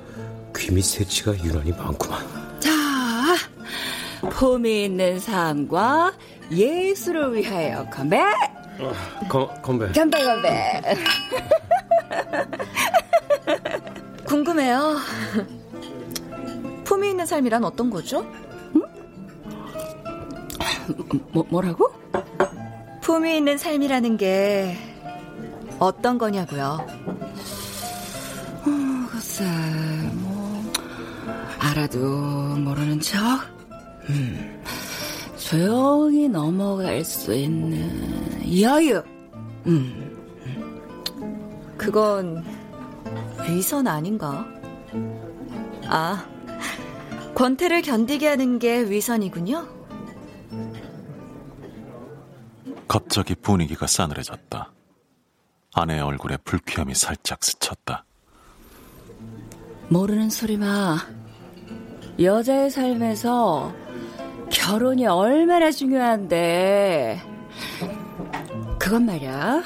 귀밑 0.53 0.83
새치가 0.83 1.41
유난히 1.41 1.71
많구만. 1.71 2.19
자, 2.59 2.69
폼이 4.29 4.83
있는 4.83 5.21
삶과 5.21 6.11
예술을 6.51 7.33
위하여 7.33 7.89
건배! 7.89 8.19
거, 9.29 9.47
건배. 9.61 9.89
건배, 9.93 10.21
건배! 10.21 10.81
궁금해요. 14.27 14.97
품이 17.03 17.09
있는 17.09 17.25
삶이란 17.25 17.65
어떤 17.65 17.89
거죠? 17.89 18.25
뭐, 21.33 21.45
뭐라고? 21.49 21.91
품이 23.01 23.35
있는 23.35 23.57
삶이라는 23.57 24.15
게 24.15 24.77
어떤 25.79 26.17
거냐고요? 26.17 26.79
어, 28.61 29.07
글쎄, 29.11 29.43
뭐, 30.13 30.63
알아도 31.59 31.99
모르는 31.99 33.01
척? 33.01 33.19
음, 34.07 34.63
조용히 35.37 36.29
넘어갈 36.29 37.03
수 37.03 37.33
있는 37.33 38.61
여유. 38.61 39.03
음. 39.65 40.09
그건 41.75 42.45
위선 43.49 43.87
아닌가? 43.87 44.45
아, 45.87 46.32
권태를 47.35 47.81
견디게 47.81 48.27
하는 48.27 48.59
게 48.59 48.81
위선이군요? 48.89 49.67
갑자기 52.87 53.33
분위기가 53.35 53.87
싸늘해졌다. 53.87 54.71
아내의 55.73 56.01
얼굴에 56.01 56.37
불쾌함이 56.37 56.93
살짝 56.93 57.43
스쳤다. 57.43 58.05
모르는 59.89 60.29
소리 60.29 60.57
마. 60.57 60.97
여자의 62.19 62.69
삶에서 62.69 63.73
결혼이 64.51 65.07
얼마나 65.07 65.71
중요한데. 65.71 67.21
그건 68.77 69.05
말이야. 69.07 69.63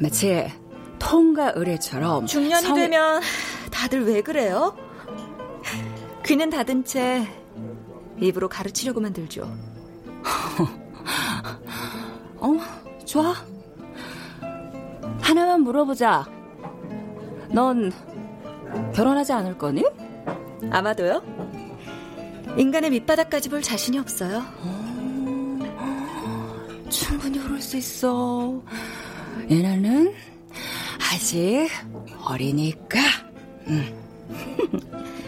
마치 0.00 0.50
통과 0.98 1.52
의뢰처럼. 1.54 2.26
중년이 2.26 2.66
성- 2.66 2.74
되면 2.74 3.22
다들 3.70 4.04
왜 4.06 4.22
그래요? 4.22 4.76
귀는 6.26 6.50
닫은 6.50 6.84
채 6.84 7.24
입으로 8.18 8.48
가르치려고만 8.48 9.12
들죠. 9.12 9.42
어, 12.38 12.56
좋아. 13.04 13.32
하나만 15.20 15.60
물어보자. 15.60 16.26
넌 17.50 17.92
결혼하지 18.92 19.32
않을 19.34 19.56
거니? 19.56 19.84
아마도요? 20.68 21.22
인간의 22.58 22.90
밑바닥까지 22.90 23.48
볼 23.48 23.62
자신이 23.62 24.00
없어요. 24.00 24.42
충분히 26.88 27.38
그럴 27.38 27.60
수 27.60 27.76
있어. 27.76 28.60
예나는 29.48 30.12
아직 31.12 31.68
어리니까. 32.24 32.98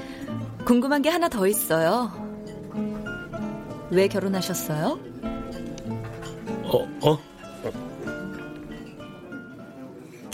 궁금한 0.69 1.01
게 1.01 1.09
하나 1.09 1.31
더 1.31 1.47
있어요. 1.47 2.13
왜 3.89 4.07
결혼하셨어요? 4.07 5.01
어, 6.65 7.09
어? 7.09 7.19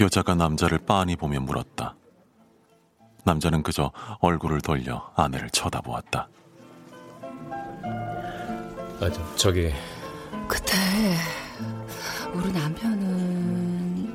여자가 0.00 0.34
남자를 0.34 0.78
빤히 0.78 1.14
보며 1.14 1.38
물었다. 1.38 1.94
남자는 3.22 3.62
그저 3.62 3.92
얼굴을 4.18 4.60
돌려 4.60 5.08
아내를 5.14 5.50
쳐다보았다. 5.50 6.28
아, 9.00 9.10
저, 9.12 9.36
저기. 9.36 9.72
그때 10.48 10.72
우리 12.34 12.50
남편은 12.50 14.08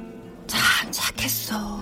참 0.48 0.92
착했어. 0.92 1.78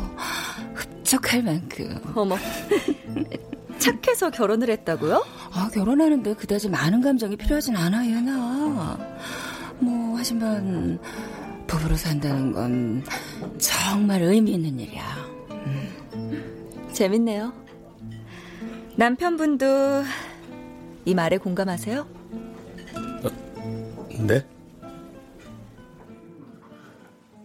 흡족할 0.75 1.41
만큼. 1.41 1.99
어머. 2.15 2.37
착해서 3.87 4.29
결혼을 4.29 4.69
했다고요? 4.69 5.25
아, 5.51 5.69
결혼하는데 5.73 6.35
그다지 6.35 6.69
많은 6.69 7.01
감정이 7.01 7.35
필요하진 7.35 7.75
않아, 7.75 8.05
얘나. 8.05 8.97
뭐, 9.79 10.17
하지만, 10.17 10.99
부부로 11.67 11.95
산다는 11.95 12.51
건 12.51 13.03
정말 13.57 14.21
의미 14.21 14.53
있는 14.53 14.79
일이야. 14.79 15.03
음. 15.51 16.89
재밌네요. 16.93 17.53
남편분도 18.95 19.65
이 21.05 21.13
말에 21.13 21.37
공감하세요? 21.37 22.07
네? 24.19 24.45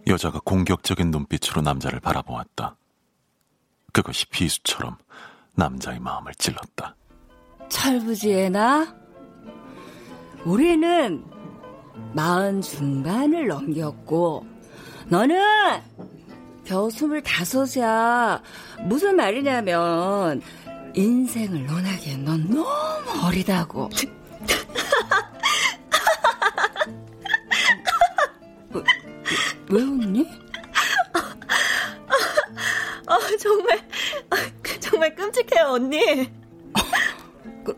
여자가 0.07 0.41
공격적인 0.43 1.11
눈빛으로 1.11 1.61
남자를 1.61 1.99
바라보았다. 1.99 2.75
그것이 3.93 4.25
비수처럼 4.27 4.97
남자의 5.55 5.99
마음을 5.99 6.33
찔렀다. 6.35 6.95
철부지애나 7.69 8.95
우리는 10.45 11.23
마흔 12.13 12.61
중반을 12.61 13.47
넘겼고 13.47 14.45
너는 15.07 15.37
겨우 16.65 16.89
스물다섯이야. 16.89 18.41
무슨 18.85 19.15
말이냐면 19.15 20.41
인생을 20.95 21.65
논하기엔 21.65 22.23
넌 22.25 22.49
너무 22.49 23.25
어리다고. 23.27 23.89
왜, 28.71 28.83
왜 29.69 29.81
웃니? 29.81 30.27
아, 33.05 33.17
정말, 33.39 33.77
아, 34.29 34.35
정말 34.93 35.15
끔찍해요, 35.15 35.65
언니. 35.69 36.29
끔, 37.63 37.73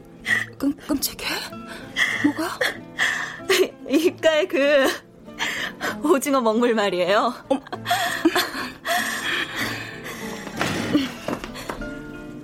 끔, 0.57 0.75
끔찍해? 0.75 1.25
뭐가? 2.25 2.59
입가에 3.89 4.45
그, 4.45 4.85
오징어 6.03 6.41
먹물 6.41 6.75
말이에요. 6.75 7.33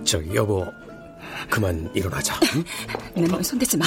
저기, 0.05 0.33
여보. 0.35 0.65
그만 1.49 1.91
일어나자. 1.93 2.39
응? 2.55 2.63
내 3.13 3.27
몸에 3.27 3.43
손대지 3.43 3.75
마. 3.75 3.85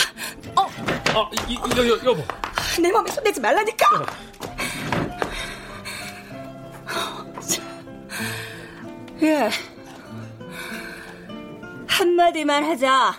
어? 0.55 0.65
아, 0.67 1.31
이, 1.49 1.55
여, 1.79 1.89
여, 1.89 1.93
여보. 2.05 2.23
내 2.79 2.93
몸에 2.93 3.11
손대지 3.11 3.41
말라니까! 3.41 3.87
예. 4.03 4.34
한마디만 12.35 12.65
하자. 12.65 13.15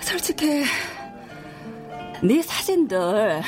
솔직히, 0.00 0.64
네 2.22 2.42
사진들, 2.42 3.42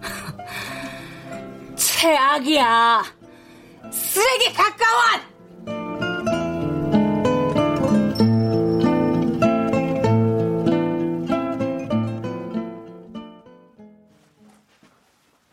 최악이야. 1.74 3.02
쓰레기 3.90 4.52
가까운! 4.52 5.30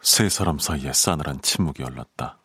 세 0.01 0.29
사람 0.29 0.59
사이에 0.59 0.91
싸늘한 0.93 1.41
침묵이 1.41 1.83
흘렀다. 1.83 2.37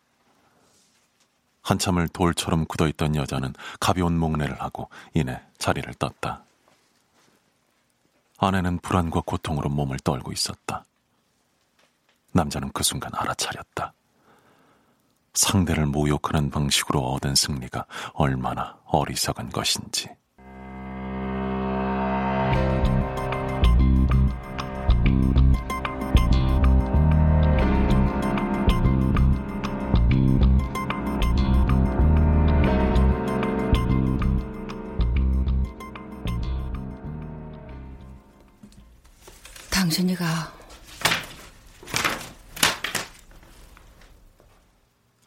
한참을 1.62 2.08
돌처럼 2.08 2.66
굳어있던 2.66 3.16
여자는 3.16 3.54
가벼운 3.80 4.18
목례를 4.18 4.60
하고 4.60 4.88
이내 5.14 5.40
자리를 5.58 5.92
떴다. 5.94 6.42
아내는 8.38 8.78
불안과 8.80 9.22
고통으로 9.24 9.68
몸을 9.70 9.98
떨고 10.00 10.32
있었다. 10.32 10.84
남자는 12.32 12.72
그 12.72 12.82
순간 12.82 13.12
알아차렸다. 13.14 13.92
상대를 15.34 15.86
모욕하는 15.86 16.50
방식으로 16.50 17.00
얻은 17.12 17.34
승리가 17.34 17.86
얼마나 18.14 18.76
어리석은 18.86 19.50
것인지. 19.50 20.08
당신이 39.92 40.14
가. 40.14 40.50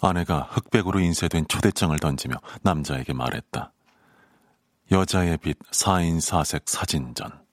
아내가 0.02 0.40
흑백으로 0.50 1.00
인쇄된 1.00 1.48
초대장을 1.48 1.98
던지며 2.00 2.36
남자에게 2.64 3.14
말했다. 3.14 3.72
여자의 4.92 5.38
빛 5.38 5.60
4인 5.72 6.18
4색 6.18 6.64
사진전. 6.68 7.46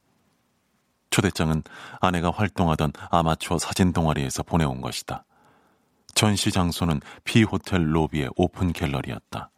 초대장은 1.10 1.62
아내가 2.00 2.30
활동하던 2.30 2.92
아마추어 3.10 3.58
사진 3.58 3.92
동아리에서 3.92 4.42
보내온 4.42 4.80
것이다. 4.80 5.26
전시 6.14 6.50
장소는 6.50 7.00
B호텔 7.24 7.94
로비의 7.94 8.30
오픈 8.36 8.72
갤러리였다. 8.72 9.50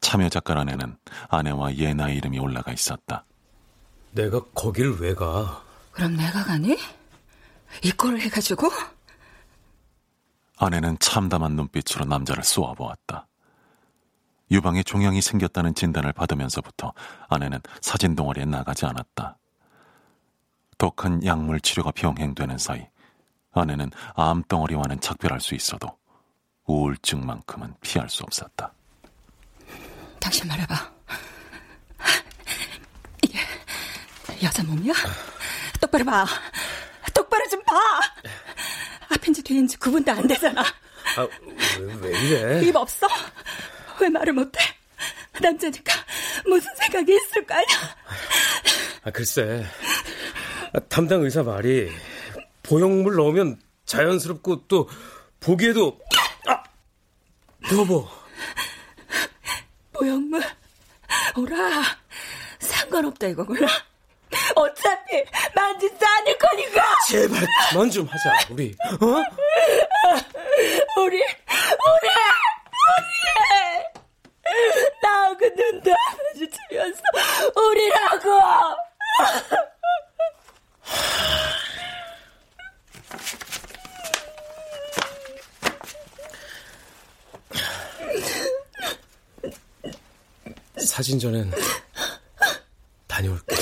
참여 0.00 0.28
작가란에는 0.28 0.96
아내와 1.28 1.74
예나 1.74 2.10
이름이 2.10 2.38
올라가 2.38 2.72
있었다. 2.72 3.24
내가 4.12 4.40
거길 4.54 4.98
왜 5.00 5.12
가? 5.12 5.65
그럼 5.96 6.14
내가 6.14 6.44
가니? 6.44 6.76
이 7.82 7.90
꼴을 7.90 8.20
해가지고? 8.20 8.70
아내는 10.58 10.98
참담한 10.98 11.56
눈빛으로 11.56 12.04
남자를 12.04 12.44
쏘아보았다. 12.44 13.26
유방에 14.50 14.82
종양이 14.82 15.22
생겼다는 15.22 15.74
진단을 15.74 16.12
받으면서부터 16.12 16.92
아내는 17.30 17.60
사진 17.80 18.14
동아리에 18.14 18.44
나가지 18.44 18.84
않았다. 18.84 19.38
독한 20.76 21.24
약물 21.24 21.60
치료가 21.62 21.90
병행되는 21.92 22.58
사이 22.58 22.86
아내는 23.52 23.90
암 24.14 24.42
덩어리와는 24.42 25.00
작별할 25.00 25.40
수 25.40 25.54
있어도 25.54 25.96
우울증만큼은 26.66 27.74
피할 27.80 28.10
수 28.10 28.22
없었다. 28.22 28.70
당신 30.20 30.46
말해봐. 30.46 30.74
이게 33.24 33.38
여자 34.42 34.62
몸이야? 34.62 34.92
똑바로 35.86 36.04
봐. 36.04 36.26
똑바로 37.14 37.48
좀 37.48 37.62
봐. 37.62 37.74
앞인지 39.08 39.42
뒤인지 39.42 39.76
구분도 39.78 40.10
안 40.10 40.26
되잖아. 40.26 40.62
아, 40.62 41.28
왜, 41.78 41.94
왜 42.00 42.20
이래? 42.20 42.64
입 42.66 42.74
없어? 42.74 43.06
왜 44.00 44.08
말을 44.08 44.32
못해? 44.32 44.58
남자니까 45.40 45.92
무슨 46.46 46.74
생각이 46.74 47.14
있을 47.14 47.46
거 47.46 47.54
아니야? 47.54 47.96
아, 49.04 49.10
글쎄. 49.12 49.64
아, 50.72 50.80
담당 50.88 51.22
의사 51.22 51.42
말이 51.44 51.92
보형물 52.64 53.14
넣으면 53.14 53.60
자연스럽고 53.84 54.66
또 54.66 54.88
보기에도 55.38 56.00
아! 56.48 56.62
여보. 57.72 58.08
보형물 59.92 60.42
오라. 61.36 61.82
상관없다 62.58 63.28
이거 63.28 63.44
몰라. 63.44 63.68
어차피 64.54 65.22
만지지 65.54 65.96
않을 66.04 66.38
거니까. 66.38 66.82
제발 67.08 67.46
그만 67.70 67.90
좀 67.90 68.06
하자. 68.06 68.46
우리 68.50 68.74
어? 69.00 69.06
우리 71.00 71.16
우리 71.16 71.22
우리 71.22 72.08
나하고 75.02 75.44
눈도 75.56 75.90
안 75.92 76.16
마주치면서 76.34 77.02
우리라고. 77.54 78.40
사진전엔 90.78 91.50
다녀올게. 93.06 93.56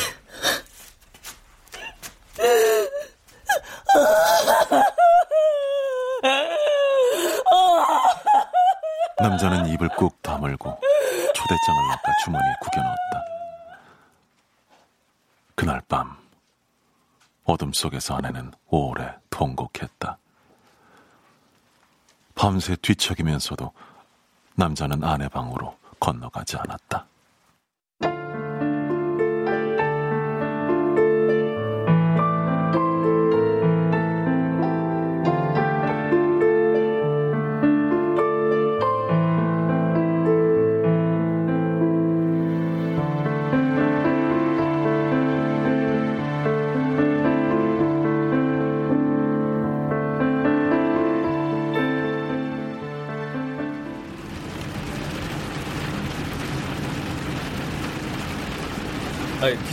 남자는 9.18 9.63
입을 9.74 9.88
꾹 9.90 10.20
다물고 10.22 10.80
초대장을 11.34 11.88
낚아 11.88 12.12
주머니에 12.24 12.52
구겨 12.60 12.80
넣었다. 12.80 13.24
그날 15.54 15.80
밤 15.88 16.16
어둠 17.44 17.72
속에서 17.72 18.16
아내는 18.16 18.52
오래 18.68 19.14
통곡했다. 19.30 20.18
밤새 22.34 22.76
뒤척이면서도 22.76 23.72
남자는 24.56 25.02
아내 25.04 25.28
방으로 25.28 25.76
건너가지 26.00 26.56
않았다. 26.56 27.06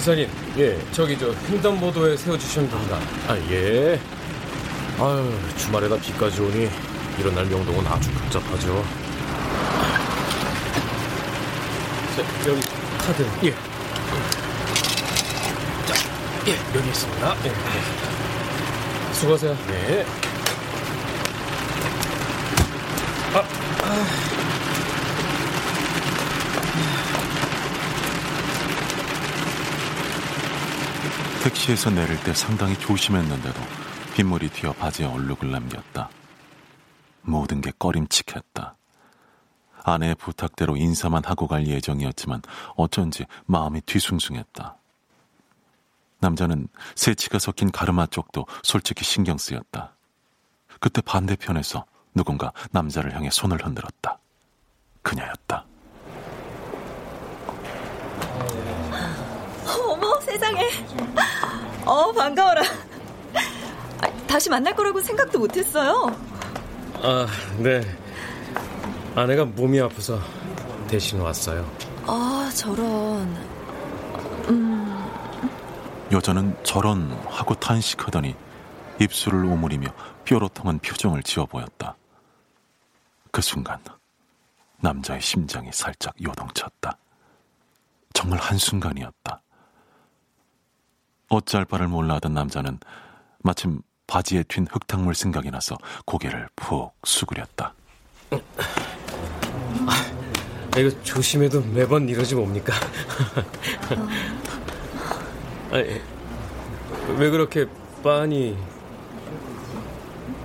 기사님. 0.02 0.28
예. 0.58 0.80
저기 0.92 1.16
저 1.16 1.32
횡단보도에 1.32 2.18
세워주시면 2.18 2.72
됩니다. 2.72 3.00
아, 3.28 3.38
예. 3.52 4.00
아유, 5.00 5.32
주말에다 5.58 5.96
비까지 5.98 6.42
오니 6.42 6.70
이런 7.20 7.36
날 7.36 7.46
명동은 7.46 7.86
아주 7.86 8.10
복잡하죠. 8.10 8.84
자, 12.16 12.50
여기 12.50 12.62
카드. 12.98 13.28
예. 13.44 13.52
자, 15.86 15.94
예, 16.48 16.58
여기 16.76 16.90
있습니다. 16.90 17.36
예, 17.46 19.14
수고하세요. 19.14 19.56
네. 19.68 20.06
택시에서 31.43 31.89
내릴 31.89 32.21
때 32.23 32.36
상당히 32.36 32.77
조심했는데도 32.77 33.60
빗물이 34.13 34.49
튀어 34.49 34.73
바지에 34.73 35.08
얼룩을 35.08 35.49
남겼다. 35.49 36.10
모든 37.23 37.62
게 37.62 37.71
꺼림칙했다. 37.80 38.75
아내의 39.84 40.13
부탁대로 40.15 40.77
인사만 40.77 41.23
하고 41.25 41.47
갈 41.47 41.65
예정이었지만 41.65 42.43
어쩐지 42.75 43.25
마음이 43.47 43.82
뒤숭숭했다. 43.82 44.77
남자는 46.19 46.67
새치가 46.93 47.39
섞인 47.39 47.71
가르마 47.71 48.06
쪽도 48.06 48.45
솔직히 48.62 49.04
신경 49.04 49.39
쓰였다. 49.39 49.95
그때 50.80 51.01
반대편에서 51.01 51.86
누군가 52.13 52.51
남자를 52.69 53.15
향해 53.15 53.32
손을 53.32 53.65
흔들었다. 53.65 54.19
그녀였다. 55.01 55.65
세상에. 60.32 60.70
어 61.86 62.12
반가워라. 62.13 62.62
아, 64.02 64.08
다시 64.28 64.50
만날 64.50 64.74
거라고 64.76 65.02
생각도 65.02 65.39
못 65.39 65.56
했어요. 65.58 66.08
아, 67.02 67.28
네. 67.58 67.82
아내가 69.15 69.44
몸이 69.44 69.82
아파서 69.82 70.20
대신 70.88 71.20
왔어요. 71.20 71.70
아 72.08 72.50
저런. 72.56 73.52
여자는 76.12 76.58
저런 76.63 77.12
하고 77.30 77.54
탄식하더니 77.56 78.36
입술을 79.00 79.46
오므리며 79.46 79.88
뾰로통한 80.26 80.80
표정을 80.80 81.24
지어 81.24 81.46
보였다. 81.46 81.96
그 83.32 83.41
순간 83.41 83.80
남자의 84.80 85.22
심장이 85.22 85.70
살짝 85.72 86.13
요동쳤다. 86.22 86.98
정말 88.13 88.39
한순간이었다. 88.39 89.41
어찌할 91.32 91.65
바를 91.65 91.88
몰라 91.88 92.15
하던 92.15 92.34
남자는 92.34 92.78
마침 93.39 93.82
바지에 94.06 94.44
튄 94.44 94.67
흙탕물 94.70 95.15
생각이 95.15 95.50
나서 95.50 95.78
고개를 96.06 96.50
푹 96.58 96.94
수그렸다. 97.04 97.74
아, 100.74 100.80
이거 100.80 100.89
조심해도 101.04 101.62
매번 101.74 102.10
이러지 102.10 102.36
뭡니까? 102.36 102.74
아니, 105.72 106.02
왜 107.17 107.30
그렇게 107.30 107.65
빤히 108.04 108.58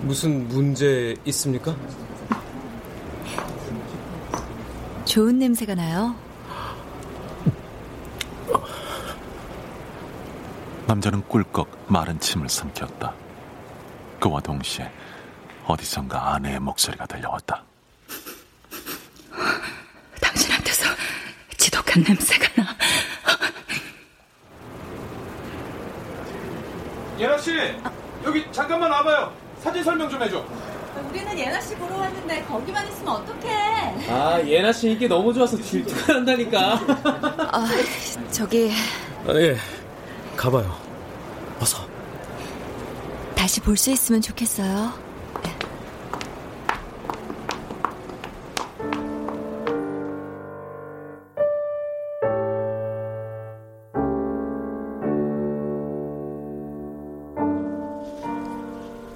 무슨 0.03 0.47
문제 0.47 1.17
있습니까? 1.25 1.75
좋은 5.05 5.39
냄새가 5.39 5.75
나요. 5.75 6.15
남자는 10.87 11.23
꿀꺽 11.29 11.69
마른 11.89 12.19
침을 12.21 12.49
삼켰다. 12.49 13.13
그와 14.21 14.41
동시에 14.41 14.91
어디선가 15.67 16.35
아내의 16.35 16.61
목소리가 16.61 17.07
들려왔다. 17.07 17.63
당신한테서 20.21 20.89
지독한 21.57 22.03
냄새가 22.05 22.63
나. 22.63 22.77
예나 27.19 27.39
씨, 27.39 27.51
여기 28.25 28.45
잠깐만 28.53 28.91
와봐요. 28.91 29.33
사진 29.61 29.83
설명 29.83 30.09
좀 30.09 30.23
해줘. 30.23 30.45
우리는 31.11 31.39
예나 31.39 31.61
씨 31.61 31.75
보러 31.77 31.97
왔는데 31.97 32.43
거기만 32.45 32.87
있으면 32.89 33.09
어떡해? 33.15 34.11
아, 34.11 34.41
예나 34.47 34.73
씨 34.73 34.91
인기 34.91 35.09
너무 35.09 35.33
좋아서 35.35 35.61
질투가 35.61 36.13
난다니까. 36.15 36.75
아 37.53 37.67
저기 38.31 38.71
아, 39.27 39.33
예. 39.35 39.57
가봐요. 40.37 40.77
어서. 41.61 41.87
다시 43.35 43.61
볼 43.61 43.77
수 43.77 43.91
있으면 43.91 44.21
좋겠어요. 44.21 44.93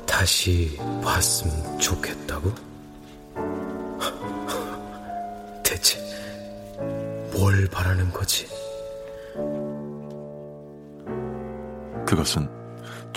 다시 0.06 0.76
봤으면 1.02 1.78
좋겠다고? 1.78 2.69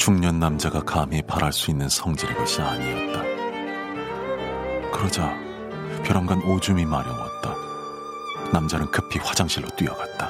중년 0.03 0.37
남자가 0.37 0.81
감히 0.81 1.21
바랄 1.21 1.53
수 1.53 1.71
있는 1.71 1.87
성질의 1.87 2.35
것이 2.35 2.61
아니었다. 2.61 3.21
그러자 4.91 5.33
벼랑간 6.03 6.41
오줌이 6.41 6.83
마려웠다. 6.83 7.55
남자는 8.51 8.91
급히 8.91 9.17
화장실로 9.19 9.69
뛰어갔다. 9.77 10.29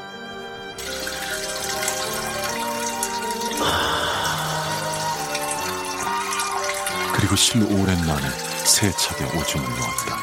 그리고 7.16 7.36
실로 7.36 7.66
오랜만에 7.66 8.30
세차게 8.66 9.26
오줌을 9.26 9.66
놓았다. 9.68 10.18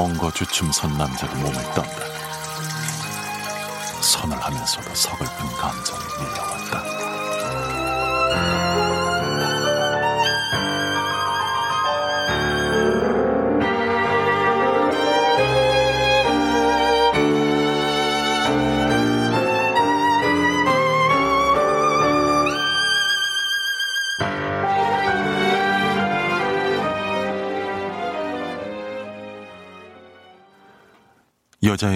엉거주춤 0.00 0.72
선 0.72 0.96
남자가 0.96 1.34
몸을 1.34 1.62
떤다. 1.74 2.06
서늘하면서도 4.00 4.94
서글픈 4.94 5.46
감정이 5.58 6.00
밀려왔다. 6.18 6.91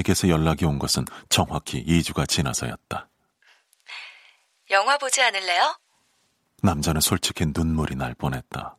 여자에게서 0.07 0.29
연락이 0.29 0.65
온 0.65 0.79
것은 0.79 1.05
정확히 1.29 1.85
2주가 1.85 2.29
지나서였다. 2.29 3.09
영화 4.71 4.97
보지 4.99 5.21
않을래요? 5.21 5.79
남자는 6.63 7.01
솔직히 7.01 7.45
눈물이 7.47 7.97
날 7.97 8.15
뻔했다. 8.15 8.77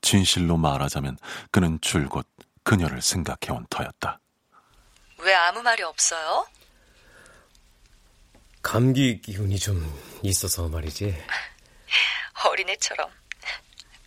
진실로 0.00 0.56
말하자면 0.56 1.18
그는 1.50 1.80
줄곧 1.80 2.26
그녀를 2.64 3.00
생각해온 3.02 3.66
터였다. 3.70 4.20
왜 5.20 5.34
아무 5.34 5.62
말이 5.62 5.82
없어요? 5.82 6.46
감기 8.62 9.20
기운이 9.20 9.58
좀 9.58 9.80
있어서 10.22 10.68
말이지. 10.68 11.16
어린애처럼. 12.44 13.10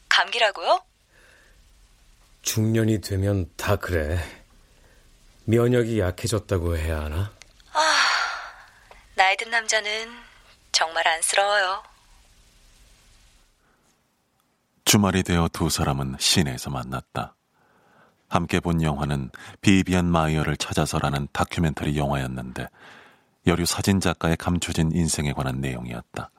감기라고요? 0.09 0.83
중년이 2.41 3.01
되면 3.01 3.49
다 3.55 3.75
그래. 3.77 4.38
면역이 5.49 5.99
약해졌다고 5.99 6.77
해야 6.77 7.05
하나? 7.05 7.31
아, 7.73 7.79
나이 9.15 9.35
든 9.35 9.49
남자는 9.49 9.89
정말 10.71 11.07
안쓰러워요. 11.07 11.81
주말이 14.85 15.23
되어 15.23 15.49
두 15.51 15.71
사람은 15.71 16.17
시내에서 16.19 16.69
만났다. 16.69 17.33
함께 18.27 18.59
본 18.59 18.83
영화는 18.83 19.31
비비안 19.61 20.05
마이어를 20.05 20.55
찾아서라는 20.55 21.27
다큐멘터리 21.33 21.97
영화였는데 21.97 22.67
여류 23.47 23.65
사진 23.65 23.99
작가의 23.99 24.37
감춰진 24.37 24.91
인생에 24.91 25.33
관한 25.33 25.61
내용이었다. 25.61 26.29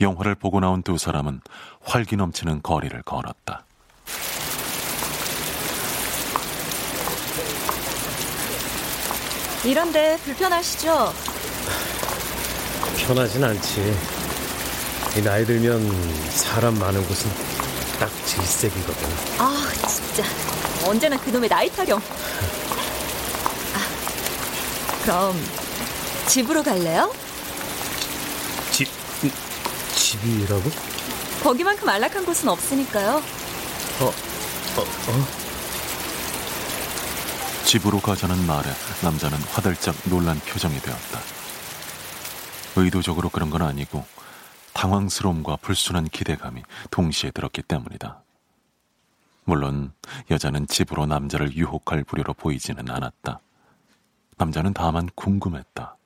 영화를 0.00 0.36
보고 0.36 0.60
나온 0.60 0.84
두 0.84 0.98
사람은 0.98 1.40
활기 1.80 2.14
넘치는 2.14 2.62
거리를 2.62 3.02
걸었다. 3.02 3.64
이런데 9.66 10.16
불편하시죠? 10.24 11.12
편하진 12.98 13.42
않지. 13.42 13.96
이 15.16 15.22
나이 15.22 15.44
들면 15.44 16.30
사람 16.30 16.78
많은 16.78 17.04
곳은 17.08 17.28
딱 17.98 18.08
질색이거든. 18.26 19.08
아, 19.38 19.68
진짜. 19.88 20.22
언제나 20.86 21.18
그놈의 21.18 21.48
나이 21.48 21.68
타령. 21.68 21.98
아, 21.98 23.80
그럼 25.02 25.44
집으로 26.28 26.62
갈래요? 26.62 27.12
집, 28.70 28.86
집이라고? 29.96 30.70
거기만큼 31.42 31.88
안락한 31.88 32.24
곳은 32.24 32.48
없으니까요. 32.50 33.20
어, 34.00 34.04
어, 34.04 34.82
어? 35.08 35.45
집으로 37.66 37.98
가자는 37.98 38.46
말에 38.46 38.70
남자는 39.02 39.36
화들짝 39.38 39.96
놀란 40.08 40.38
표정이 40.38 40.78
되었다. 40.78 41.18
의도적으로 42.76 43.28
그런 43.28 43.50
건 43.50 43.62
아니고 43.62 44.06
당황스러움과 44.72 45.56
불순한 45.56 46.04
기대감이 46.04 46.62
동시에 46.92 47.32
들었기 47.32 47.62
때문이다. 47.62 48.22
물론 49.44 49.92
여자는 50.30 50.68
집으로 50.68 51.06
남자를 51.06 51.56
유혹할 51.56 52.04
부류로 52.04 52.34
보이지는 52.34 52.88
않았다. 52.88 53.40
남자는 54.36 54.72
다만 54.72 55.08
궁금했다. 55.16 55.96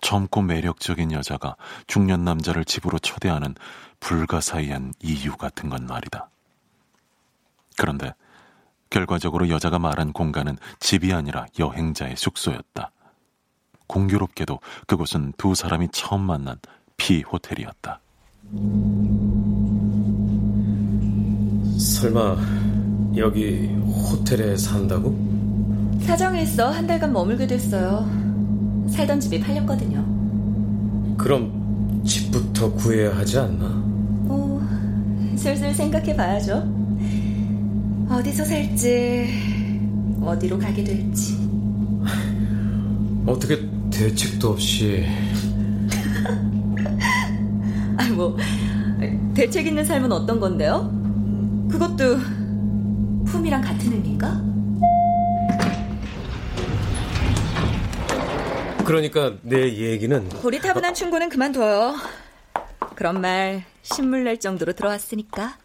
젊고 0.00 0.40
매력적인 0.40 1.12
여자가 1.12 1.56
중년 1.86 2.24
남자를 2.24 2.64
집으로 2.64 2.98
초대하는 2.98 3.54
불가사의한 4.00 4.94
이유 5.02 5.36
같은 5.36 5.68
건 5.68 5.84
말이다. 5.84 6.30
그런데 7.76 8.14
결과적으로 8.90 9.48
여자가 9.48 9.78
말한 9.78 10.12
공간은 10.12 10.58
집이 10.80 11.12
아니라 11.12 11.46
여행자의 11.58 12.16
숙소였다. 12.16 12.90
공교롭게도 13.86 14.58
그곳은 14.86 15.32
두 15.36 15.54
사람이 15.54 15.88
처음 15.92 16.22
만난 16.22 16.56
피 16.96 17.22
호텔이었다. 17.22 18.00
설마 21.78 22.36
여기 23.16 23.68
호텔에 23.68 24.56
산다고? 24.56 25.16
사정이 26.02 26.42
있어 26.42 26.70
한 26.70 26.86
달간 26.86 27.12
머물게 27.12 27.46
됐어요. 27.46 28.04
살던 28.90 29.20
집이 29.20 29.40
팔렸거든요. 29.40 30.04
그럼 31.16 32.02
집부터 32.04 32.72
구해야 32.74 33.16
하지 33.16 33.38
않나? 33.38 33.68
뭐 33.68 34.60
슬슬 35.36 35.72
생각해 35.74 36.16
봐야죠. 36.16 36.80
어디서 38.10 38.44
살지, 38.44 40.18
어디로 40.20 40.58
가게 40.58 40.82
될지. 40.82 41.38
어떻게 43.24 43.56
대책도 43.90 44.50
없이. 44.50 45.06
아니 47.96 48.10
뭐 48.10 48.36
대책 49.34 49.66
있는 49.66 49.84
삶은 49.84 50.10
어떤 50.10 50.40
건데요? 50.40 50.90
그것도 51.70 52.16
품이랑 53.26 53.62
같은 53.62 53.92
의미인가? 53.92 54.42
그러니까 58.84 59.34
내 59.42 59.72
얘기는 59.72 60.28
고리타분한 60.30 60.94
충고는 60.94 61.28
그만둬요. 61.28 61.94
그런 62.96 63.20
말 63.20 63.62
신물 63.82 64.24
낼 64.24 64.40
정도로 64.40 64.72
들어왔으니까. 64.72 65.56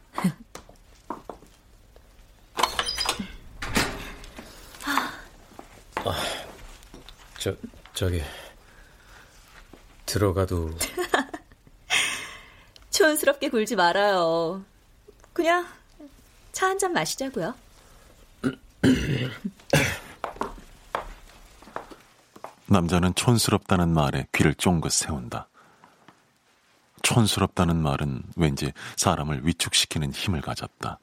아, 6.06 6.14
저 7.46 7.56
저기 7.93 8.24
들어가도 10.08 10.72
촌스럽게 12.89 13.50
굴지 13.50 13.76
말아요. 13.76 14.66
그냥 15.32 15.68
차 16.54 16.66
한 16.66 16.80
잔 16.80 16.91
마시자고요. 16.93 17.54
남자는 22.66 23.14
촌스럽다는 23.14 23.89
말에 23.89 24.26
귀를 24.34 24.56
쫑긋 24.56 24.91
세운다. 24.91 25.48
촌스럽다는 27.04 27.76
말은 27.76 28.24
왠지 28.38 28.74
사람을 28.98 29.46
위축시키는 29.46 30.14
힘을 30.14 30.41
가졌다. 30.41 30.98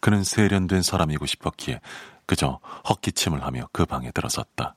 그는 0.00 0.24
세련된 0.24 0.82
사람이고 0.82 1.26
싶었기에 1.26 1.80
그저 2.26 2.58
헛기침을 2.88 3.44
하며 3.44 3.68
그 3.70 3.86
방에 3.86 4.10
들어섰다. 4.10 4.74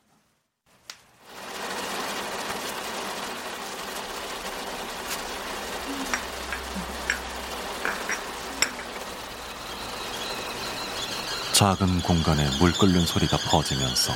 작은 11.62 12.02
공간에 12.02 12.50
물 12.58 12.74
끓는 12.74 13.06
소리가 13.06 13.38
퍼지면서 13.38 14.12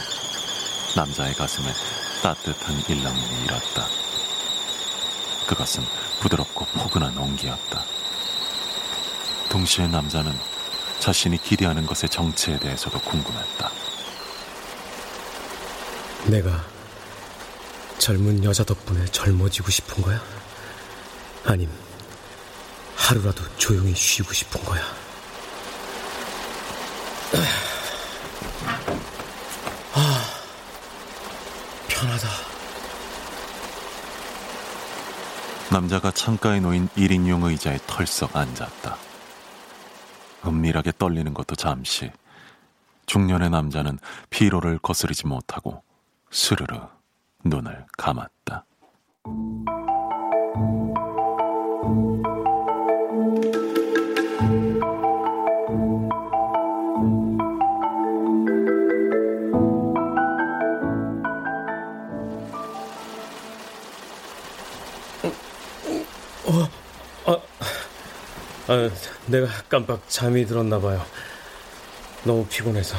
남자의 0.95 1.35
가슴에 1.35 1.71
따뜻한 2.23 2.75
일랑이 2.89 3.21
일었다. 3.43 3.85
그것은 5.45 5.83
부드럽고 6.21 6.65
포근한 6.65 7.15
온기였다. 7.15 7.85
동시에 9.49 9.85
남자는 9.85 10.35
자신이 10.97 11.37
기대하는 11.37 11.85
것의 11.85 12.09
정체에 12.09 12.57
대해서도 12.57 12.99
궁금했다. 13.01 13.71
내가 16.25 16.65
젊은 17.99 18.43
여자 18.43 18.63
덕분에 18.63 19.05
젊어지고 19.05 19.69
싶은 19.69 20.01
거야? 20.01 20.19
아님 21.43 21.69
하루라도 22.95 23.43
조용히 23.59 23.93
쉬고 23.93 24.33
싶은 24.33 24.65
거야? 24.65 25.04
아, 29.93 30.25
편하다. 31.87 32.27
남자가 35.71 36.11
창가에 36.11 36.59
놓인 36.59 36.87
1인용 36.89 37.43
의자에 37.43 37.79
털썩 37.87 38.35
앉았다. 38.35 38.97
은밀하게 40.45 40.93
떨리는 40.97 41.33
것도 41.33 41.55
잠시. 41.55 42.11
중년의 43.07 43.49
남자는 43.49 43.99
피로를 44.29 44.79
거스르지 44.79 45.27
못하고 45.27 45.83
스르르 46.31 46.79
눈을 47.43 47.85
감았다. 47.97 48.65
아, 68.67 68.89
내가 69.27 69.47
깜빡 69.69 70.01
잠이 70.07 70.45
들었나 70.45 70.79
봐요. 70.79 71.05
너무 72.23 72.45
피곤해서 72.47 72.97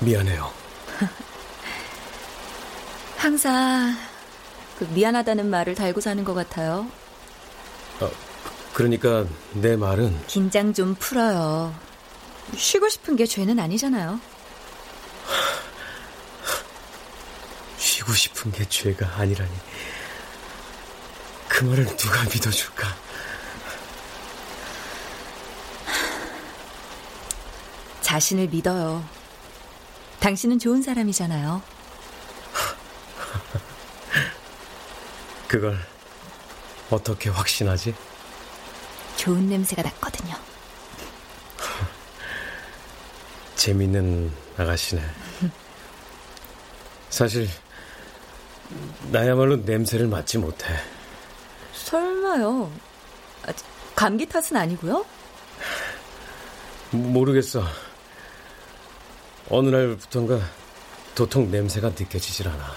미안해요. 0.00 0.52
항상 3.16 3.96
그 4.78 4.84
미안하다는 4.84 5.48
말을 5.48 5.74
달고 5.74 6.02
사는 6.02 6.22
것 6.22 6.34
같아요. 6.34 6.86
아, 8.00 8.10
그러니까 8.74 9.24
내 9.52 9.74
말은 9.74 10.26
긴장 10.26 10.74
좀 10.74 10.94
풀어요. 10.94 11.74
쉬고 12.56 12.90
싶은 12.90 13.16
게 13.16 13.24
죄는 13.24 13.58
아니잖아요. 13.58 14.20
쉬고 17.78 18.12
싶은 18.12 18.52
게 18.52 18.68
죄가 18.68 19.14
아니라니. 19.16 19.50
그 21.48 21.64
말을 21.64 21.86
누가 21.96 22.22
믿어줄까? 22.24 23.07
자신을 28.08 28.48
믿어요. 28.48 29.04
당신은 30.20 30.58
좋은 30.58 30.80
사람이잖아요. 30.80 31.60
그걸 35.46 35.78
어떻게 36.88 37.28
확신하지? 37.28 37.94
좋은 39.16 39.46
냄새가 39.50 39.82
났거든요. 39.82 40.34
재밌는 43.56 44.32
아가씨네. 44.56 45.02
사실 47.10 47.46
나야말로 49.12 49.56
냄새를 49.56 50.06
맡지 50.06 50.38
못해. 50.38 50.64
설마요. 51.74 52.72
아, 53.46 53.52
감기 53.94 54.24
탓은 54.24 54.56
아니고요? 54.56 55.04
모르겠어. 56.90 57.64
어느 59.50 59.68
날부턴가 59.70 60.40
도통 61.14 61.50
냄새가 61.50 61.90
느껴지질 61.90 62.48
않아. 62.48 62.72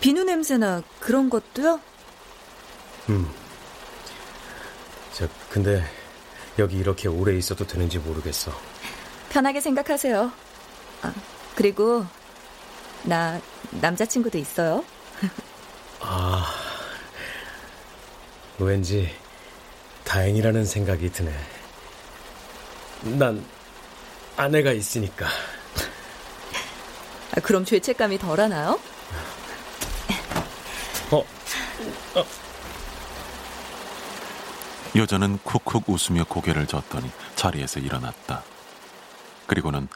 비누 0.00 0.24
냄새나 0.24 0.82
그런 1.00 1.30
것도요? 1.30 1.80
음. 3.08 3.28
저 5.14 5.26
근데 5.50 5.84
여기 6.58 6.76
이렇게 6.76 7.08
오래 7.08 7.36
있어도 7.36 7.66
되는지 7.66 7.98
모르겠어. 7.98 8.52
편하게 9.30 9.60
생각하세요. 9.60 10.30
아, 11.02 11.14
그리고 11.54 12.04
나 13.02 13.40
남자친구도 13.70 14.38
있어요. 14.38 14.84
아, 16.00 16.46
왠지 18.58 19.10
다행이라는 20.04 20.64
생각이 20.64 21.10
드네. 21.10 21.32
난 23.02 23.44
아내가 24.38 24.70
있으니까. 24.70 25.26
아, 27.36 27.40
그럼 27.40 27.64
죄책감이 27.64 28.18
덜하나요? 28.18 28.78
어, 31.10 31.16
어. 31.16 32.24
여자는 34.94 35.38
쿡쿡 35.38 35.88
웃으며 35.88 36.24
고개를 36.24 36.66
젓더니 36.66 37.10
자리에서 37.34 37.80
일어났다. 37.80 38.44
그리고는 39.46 39.88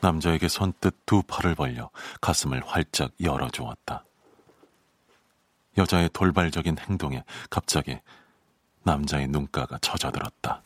남자에게 0.00 0.48
선뜻 0.48 0.94
두 1.04 1.22
팔을 1.22 1.56
벌려 1.56 1.90
가슴을 2.20 2.62
활짝 2.64 3.10
열어주었다. 3.20 4.04
여자의 5.76 6.08
돌발적인 6.12 6.78
행동에 6.78 7.24
갑자기 7.50 7.98
남자의 8.84 9.26
눈가가 9.26 9.78
젖어들었다. 9.78 10.62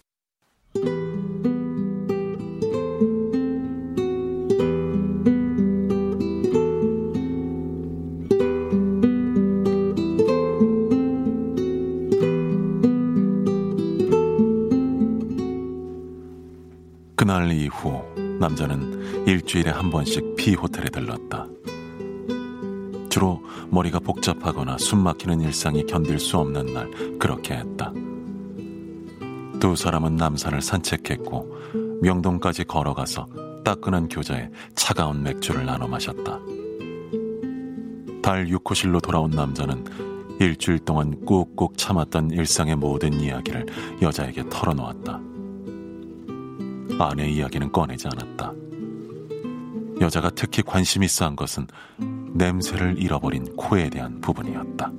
그날 17.32 17.50
이후 17.50 18.04
남자는 18.38 19.26
일주일에 19.26 19.70
한 19.70 19.88
번씩 19.88 20.36
피 20.36 20.52
호텔에 20.52 20.90
들렀다. 20.90 21.46
주로 23.08 23.40
머리가 23.70 24.00
복잡하거나 24.00 24.76
숨 24.76 25.02
막히는 25.02 25.40
일상이 25.40 25.86
견딜 25.86 26.18
수 26.18 26.36
없는 26.36 26.74
날 26.74 26.90
그렇게 27.18 27.54
했다. 27.54 27.90
두 29.58 29.74
사람은 29.74 30.16
남산을 30.16 30.60
산책했고 30.60 32.00
명동까지 32.02 32.64
걸어가서 32.64 33.26
따끈한 33.64 34.08
교자에 34.08 34.50
차가운 34.74 35.22
맥주를 35.22 35.64
나눠 35.64 35.88
마셨다. 35.88 36.38
달 38.22 38.44
6호실로 38.44 39.00
돌아온 39.02 39.30
남자는 39.30 39.86
일주일 40.38 40.80
동안 40.80 41.24
꾹꾹 41.24 41.78
참았던 41.78 42.32
일상의 42.32 42.76
모든 42.76 43.14
이야기를 43.14 43.64
여자에게 44.02 44.50
털어놓았다. 44.50 45.31
아내 47.04 47.28
이야기는 47.28 47.72
꺼내지 47.72 48.08
않았다. 48.08 48.52
여자가 50.00 50.30
특히 50.30 50.62
관심 50.62 51.02
있어 51.02 51.24
한 51.24 51.36
것은 51.36 51.66
냄새를 52.34 52.98
잃어버린 52.98 53.54
코에 53.56 53.88
대한 53.88 54.20
부분이었다. 54.20 54.90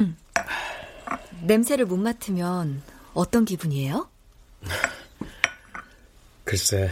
음. 0.00 0.16
냄새를 1.42 1.86
못 1.86 1.96
맡으면 1.96 2.82
어떤 3.14 3.44
기분이에요? 3.44 4.08
글쎄, 6.44 6.90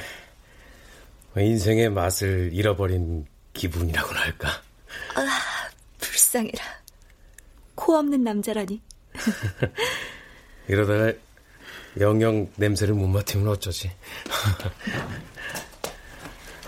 인생의 1.40 1.90
맛을 1.90 2.50
잃어버린 2.52 3.26
기분이라고나 3.52 4.20
할까? 4.20 4.48
아, 5.14 5.40
불쌍해라. 5.98 6.62
코 7.74 7.96
없는 7.96 8.22
남자라니. 8.22 8.80
이러다가 10.68 11.12
영영 11.98 12.48
냄새를 12.56 12.94
못 12.94 13.08
맡으면 13.08 13.48
어쩌지? 13.48 13.90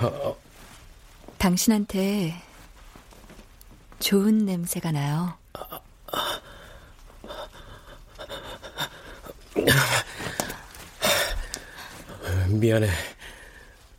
어, 0.00 0.06
어. 0.06 0.36
당신한테 1.38 2.34
좋은 4.00 4.38
냄새가 4.38 4.90
나요. 4.90 5.38
미안해. 12.48 12.88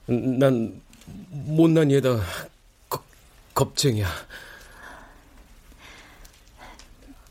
난 0.06 0.82
못난 1.30 1.92
얘다 1.92 2.20
겁, 2.90 3.04
겁쟁이야. 3.54 4.08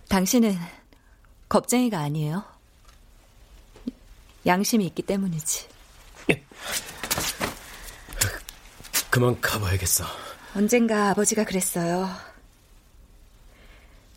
당신은 0.09 0.57
겁쟁이가 1.49 1.99
아니에요. 2.01 2.45
양심이 4.47 4.87
있기 4.87 5.03
때문이지. 5.03 5.69
그만 9.11 9.39
가봐야겠어. 9.41 10.05
언젠가 10.55 11.11
아버지가 11.11 11.45
그랬어요. 11.45 12.09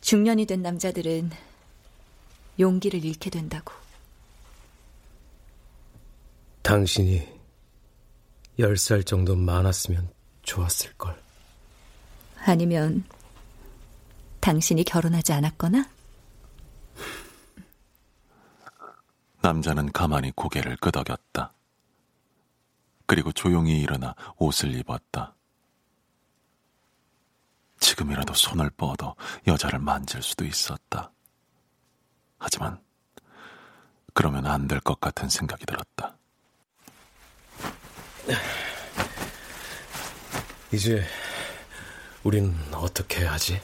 중년이 0.02 0.46
된 0.46 0.62
남자들은 0.62 1.32
용기를 2.60 3.04
잃게 3.04 3.30
된다고. 3.30 3.74
당신이 6.62 7.35
10살 8.60 9.06
정도 9.06 9.36
많았으면 9.36 10.10
좋았을걸. 10.44 11.22
아니면 12.46 13.04
당신이 14.40 14.84
결혼하지 14.84 15.34
않았거나? 15.34 15.90
남자는 19.42 19.92
가만히 19.92 20.32
고개를 20.32 20.78
끄덕였다. 20.78 21.54
그리고 23.08 23.32
조용히 23.32 23.80
일어나 23.82 24.16
옷을 24.38 24.74
입었다. 24.76 25.36
지금이라도 27.80 28.34
손을 28.34 28.72
뻗어 28.72 29.16
여자를 29.46 29.80
만질 29.80 30.22
수도 30.24 30.46
있었다. 30.46 31.12
하지만 32.40 32.82
그러면 34.14 34.46
안 34.48 34.68
될 34.68 34.80
것 34.80 35.00
같은 35.00 35.30
생각이 35.30 35.66
들었다. 35.66 36.18
이제 40.72 41.04
우린 42.24 42.56
어떻게 42.74 43.24
하지? 43.24 43.62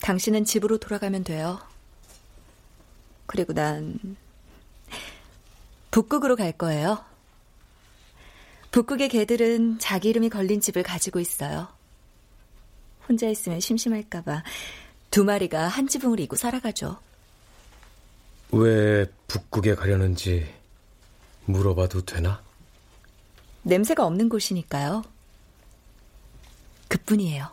당신은 0.00 0.44
집으로 0.44 0.78
돌아가면 0.78 1.24
돼요. 1.24 1.60
그리고 3.26 3.52
난 3.52 3.98
북극으로 5.90 6.36
갈 6.36 6.52
거예요. 6.52 7.04
북극의 8.72 9.08
개들은 9.10 9.78
자기 9.78 10.08
이름이 10.08 10.30
걸린 10.30 10.60
집을 10.60 10.82
가지고 10.82 11.20
있어요. 11.20 11.68
혼자 13.08 13.28
있으면 13.28 13.60
심심할까봐 13.60 14.42
두 15.10 15.24
마리가 15.24 15.68
한 15.68 15.86
지붕을 15.86 16.18
이고 16.20 16.36
살아가죠. 16.36 16.98
왜 18.50 19.06
북극에 19.28 19.74
가려는지 19.74 20.61
물어봐도 21.46 22.04
되나? 22.04 22.42
냄새가 23.62 24.04
없는 24.06 24.28
곳이니까요. 24.28 25.04
그뿐이에요. 26.88 27.48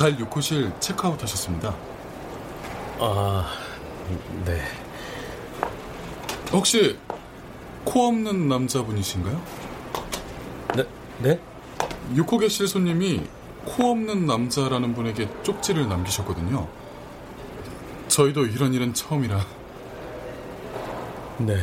달 0.00 0.16
6호실 0.16 0.80
체크아웃 0.80 1.22
하셨습니다. 1.22 1.76
아, 3.00 3.52
네. 4.46 4.62
혹시 6.50 6.98
코 7.84 8.06
없는 8.06 8.48
남자분이신가요? 8.48 9.42
네, 10.74 10.84
네? 11.18 11.40
6호계실 12.14 12.66
손님이 12.66 13.26
코 13.66 13.90
없는 13.90 14.24
남자라는 14.24 14.94
분에게 14.94 15.28
쪽지를 15.42 15.86
남기셨거든요. 15.86 16.66
저희도 18.08 18.46
이런 18.46 18.72
일은 18.72 18.94
처음이라. 18.94 19.46
네. 21.40 21.58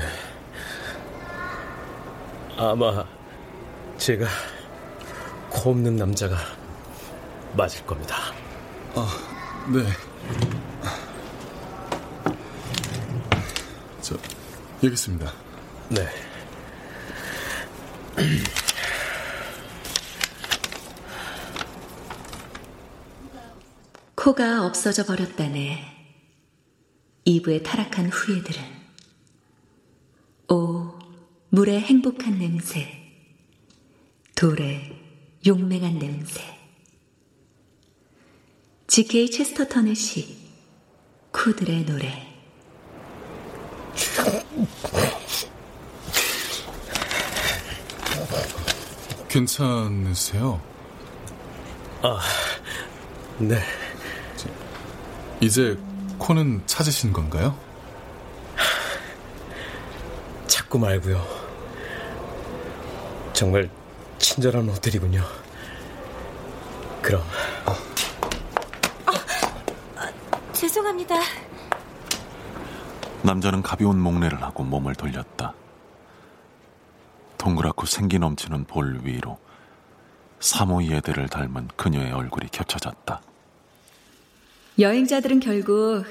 아마 2.55 3.03
제가 3.97 4.27
코 5.49 5.71
없는 5.71 5.95
남자가 5.95 6.56
맞을 7.57 7.83
겁니다. 7.87 8.15
아, 8.93 9.07
네. 9.73 9.81
저, 13.99 14.15
여기 14.83 14.93
있습니다. 14.93 15.33
네. 15.89 16.07
코가 24.13 24.63
없어져 24.65 25.03
버렸다네. 25.05 25.83
이브에 27.25 27.63
타락한 27.63 28.09
후예들은. 28.09 28.61
오, 30.49 30.93
물의 31.49 31.81
행복한 31.81 32.37
냄새. 32.37 32.87
돌의 34.35 34.95
용맹한 35.45 35.97
냄새. 35.97 36.56
GK 38.87 39.29
체스터턴의 39.29 39.95
시. 39.95 40.37
쿠들의 41.31 41.85
노래. 41.85 42.25
괜찮으세요? 49.27 50.61
아, 52.01 52.21
네. 53.39 53.61
이제 55.41 55.77
코는 56.17 56.63
찾으신 56.65 57.11
건가요? 57.11 57.59
찾고 60.47 60.79
말고요. 60.79 61.27
정말 63.33 63.69
친절한 64.17 64.69
호텔이군요. 64.69 65.23
그럼 67.01 67.21
죄송합니다. 70.77 71.15
남자는 73.23 73.63
가벼운 73.63 73.99
목례를 73.99 74.41
하고 74.43 74.63
몸을 74.63 74.93
돌렸다. 74.93 75.53
동그랗고 77.37 77.87
생기 77.87 78.19
넘치는 78.19 78.65
볼 78.65 78.99
위로 79.03 79.39
사모예대를 80.39 81.29
닮은 81.29 81.69
그녀의 81.75 82.11
얼굴이 82.11 82.49
겹쳐졌다. 82.51 83.21
여행자들은 84.77 85.39
결국 85.39 86.05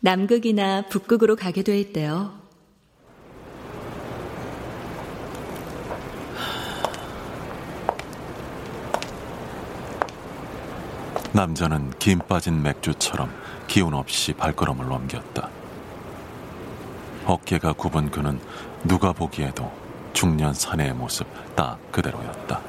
남극이나 0.00 0.82
북극으로 0.88 1.34
가게 1.36 1.62
돼 1.62 1.80
있대요. 1.80 2.37
남자는 11.38 11.92
김 12.00 12.18
빠진 12.18 12.64
맥주처럼 12.64 13.32
기운 13.68 13.94
없이 13.94 14.32
발걸음을 14.32 14.88
넘겼다. 14.88 15.48
어깨가 17.26 17.74
굽은 17.74 18.10
그는 18.10 18.40
누가 18.82 19.12
보기에도 19.12 19.70
중년 20.12 20.52
사내의 20.52 20.94
모습 20.94 21.28
딱 21.54 21.78
그대로였다. 21.92 22.60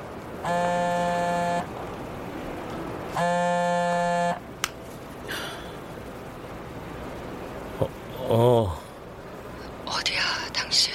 어, 8.28 8.80
어디야, 9.88 10.22
당신? 10.53 10.93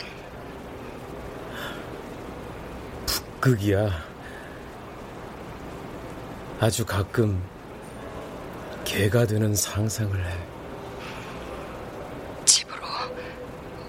극이야. 3.41 3.91
아주 6.61 6.87
가끔 6.87 7.43
개가 8.95 9.26
되는 9.26 9.53
상상을 9.57 10.24
해. 10.24 10.32
집으로 12.45 12.86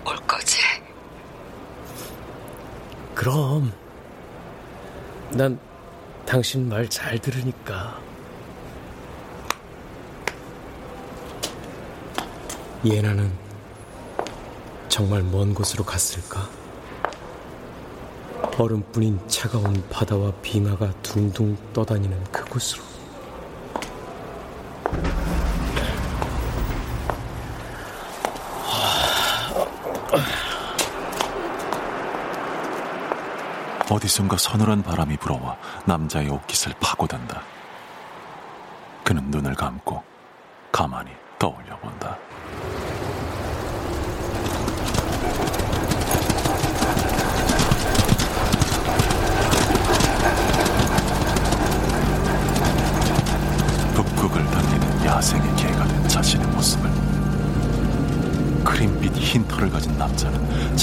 올 0.03 0.15
거지? 0.25 0.57
그럼 3.13 3.71
난 5.29 5.59
당신 6.25 6.67
말 6.67 6.89
잘 6.89 7.19
들으니까. 7.19 7.99
예나는 12.83 13.31
정말 14.89 15.21
먼 15.21 15.53
곳으로 15.53 15.83
갔을까? 15.83 16.49
얼음뿐인 18.57 19.19
차가운 19.27 19.87
바다와 19.87 20.31
빙하가 20.41 20.91
둥둥 21.03 21.55
떠다니는 21.73 22.23
그곳으로. 22.31 22.94
어디선가 33.89 34.37
서늘한 34.37 34.83
바람이 34.83 35.17
불어와 35.17 35.57
남자의 35.85 36.29
옷깃을 36.29 36.75
파고든다. 36.79 37.41
그는 39.03 39.29
눈을 39.29 39.53
감고 39.55 40.14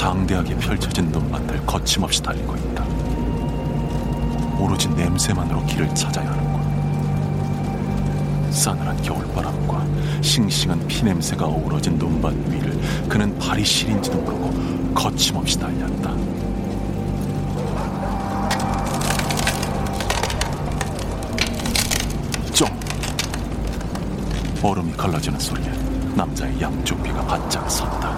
장대하게 0.03 0.57
펼쳐진 0.57 1.12
눈밭을 1.12 1.64
거침없이 1.64 2.20
달리고 2.20 2.57
있다. 2.57 2.84
오로지 4.59 4.88
냄새만으로 4.88 5.64
길을 5.64 5.94
찾아야 5.94 6.28
하는군. 6.28 6.61
싸늘한 8.50 9.00
겨울바람과 9.00 9.86
싱싱한 10.20 10.88
피냄새가 10.88 11.46
어우러진 11.46 11.98
눈밭 11.98 12.34
위를 12.50 12.76
그는 13.09 13.38
발이 13.38 13.64
시린지도 13.64 14.18
모르고 14.22 14.92
거침없이 14.92 15.57
달렸다. 15.57 16.16
쫑! 22.53 22.66
얼음이 24.64 24.94
갈라지는 24.94 25.38
소리에 25.38 25.70
남자의 26.16 26.61
양쪽 26.61 27.00
귀가 27.05 27.24
바짝 27.24 27.70
섰다. 27.70 28.11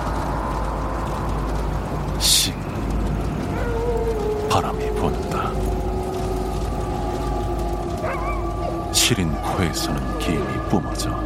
코에서는 9.56 10.18
김이 10.18 10.44
뿜어져 10.68 11.23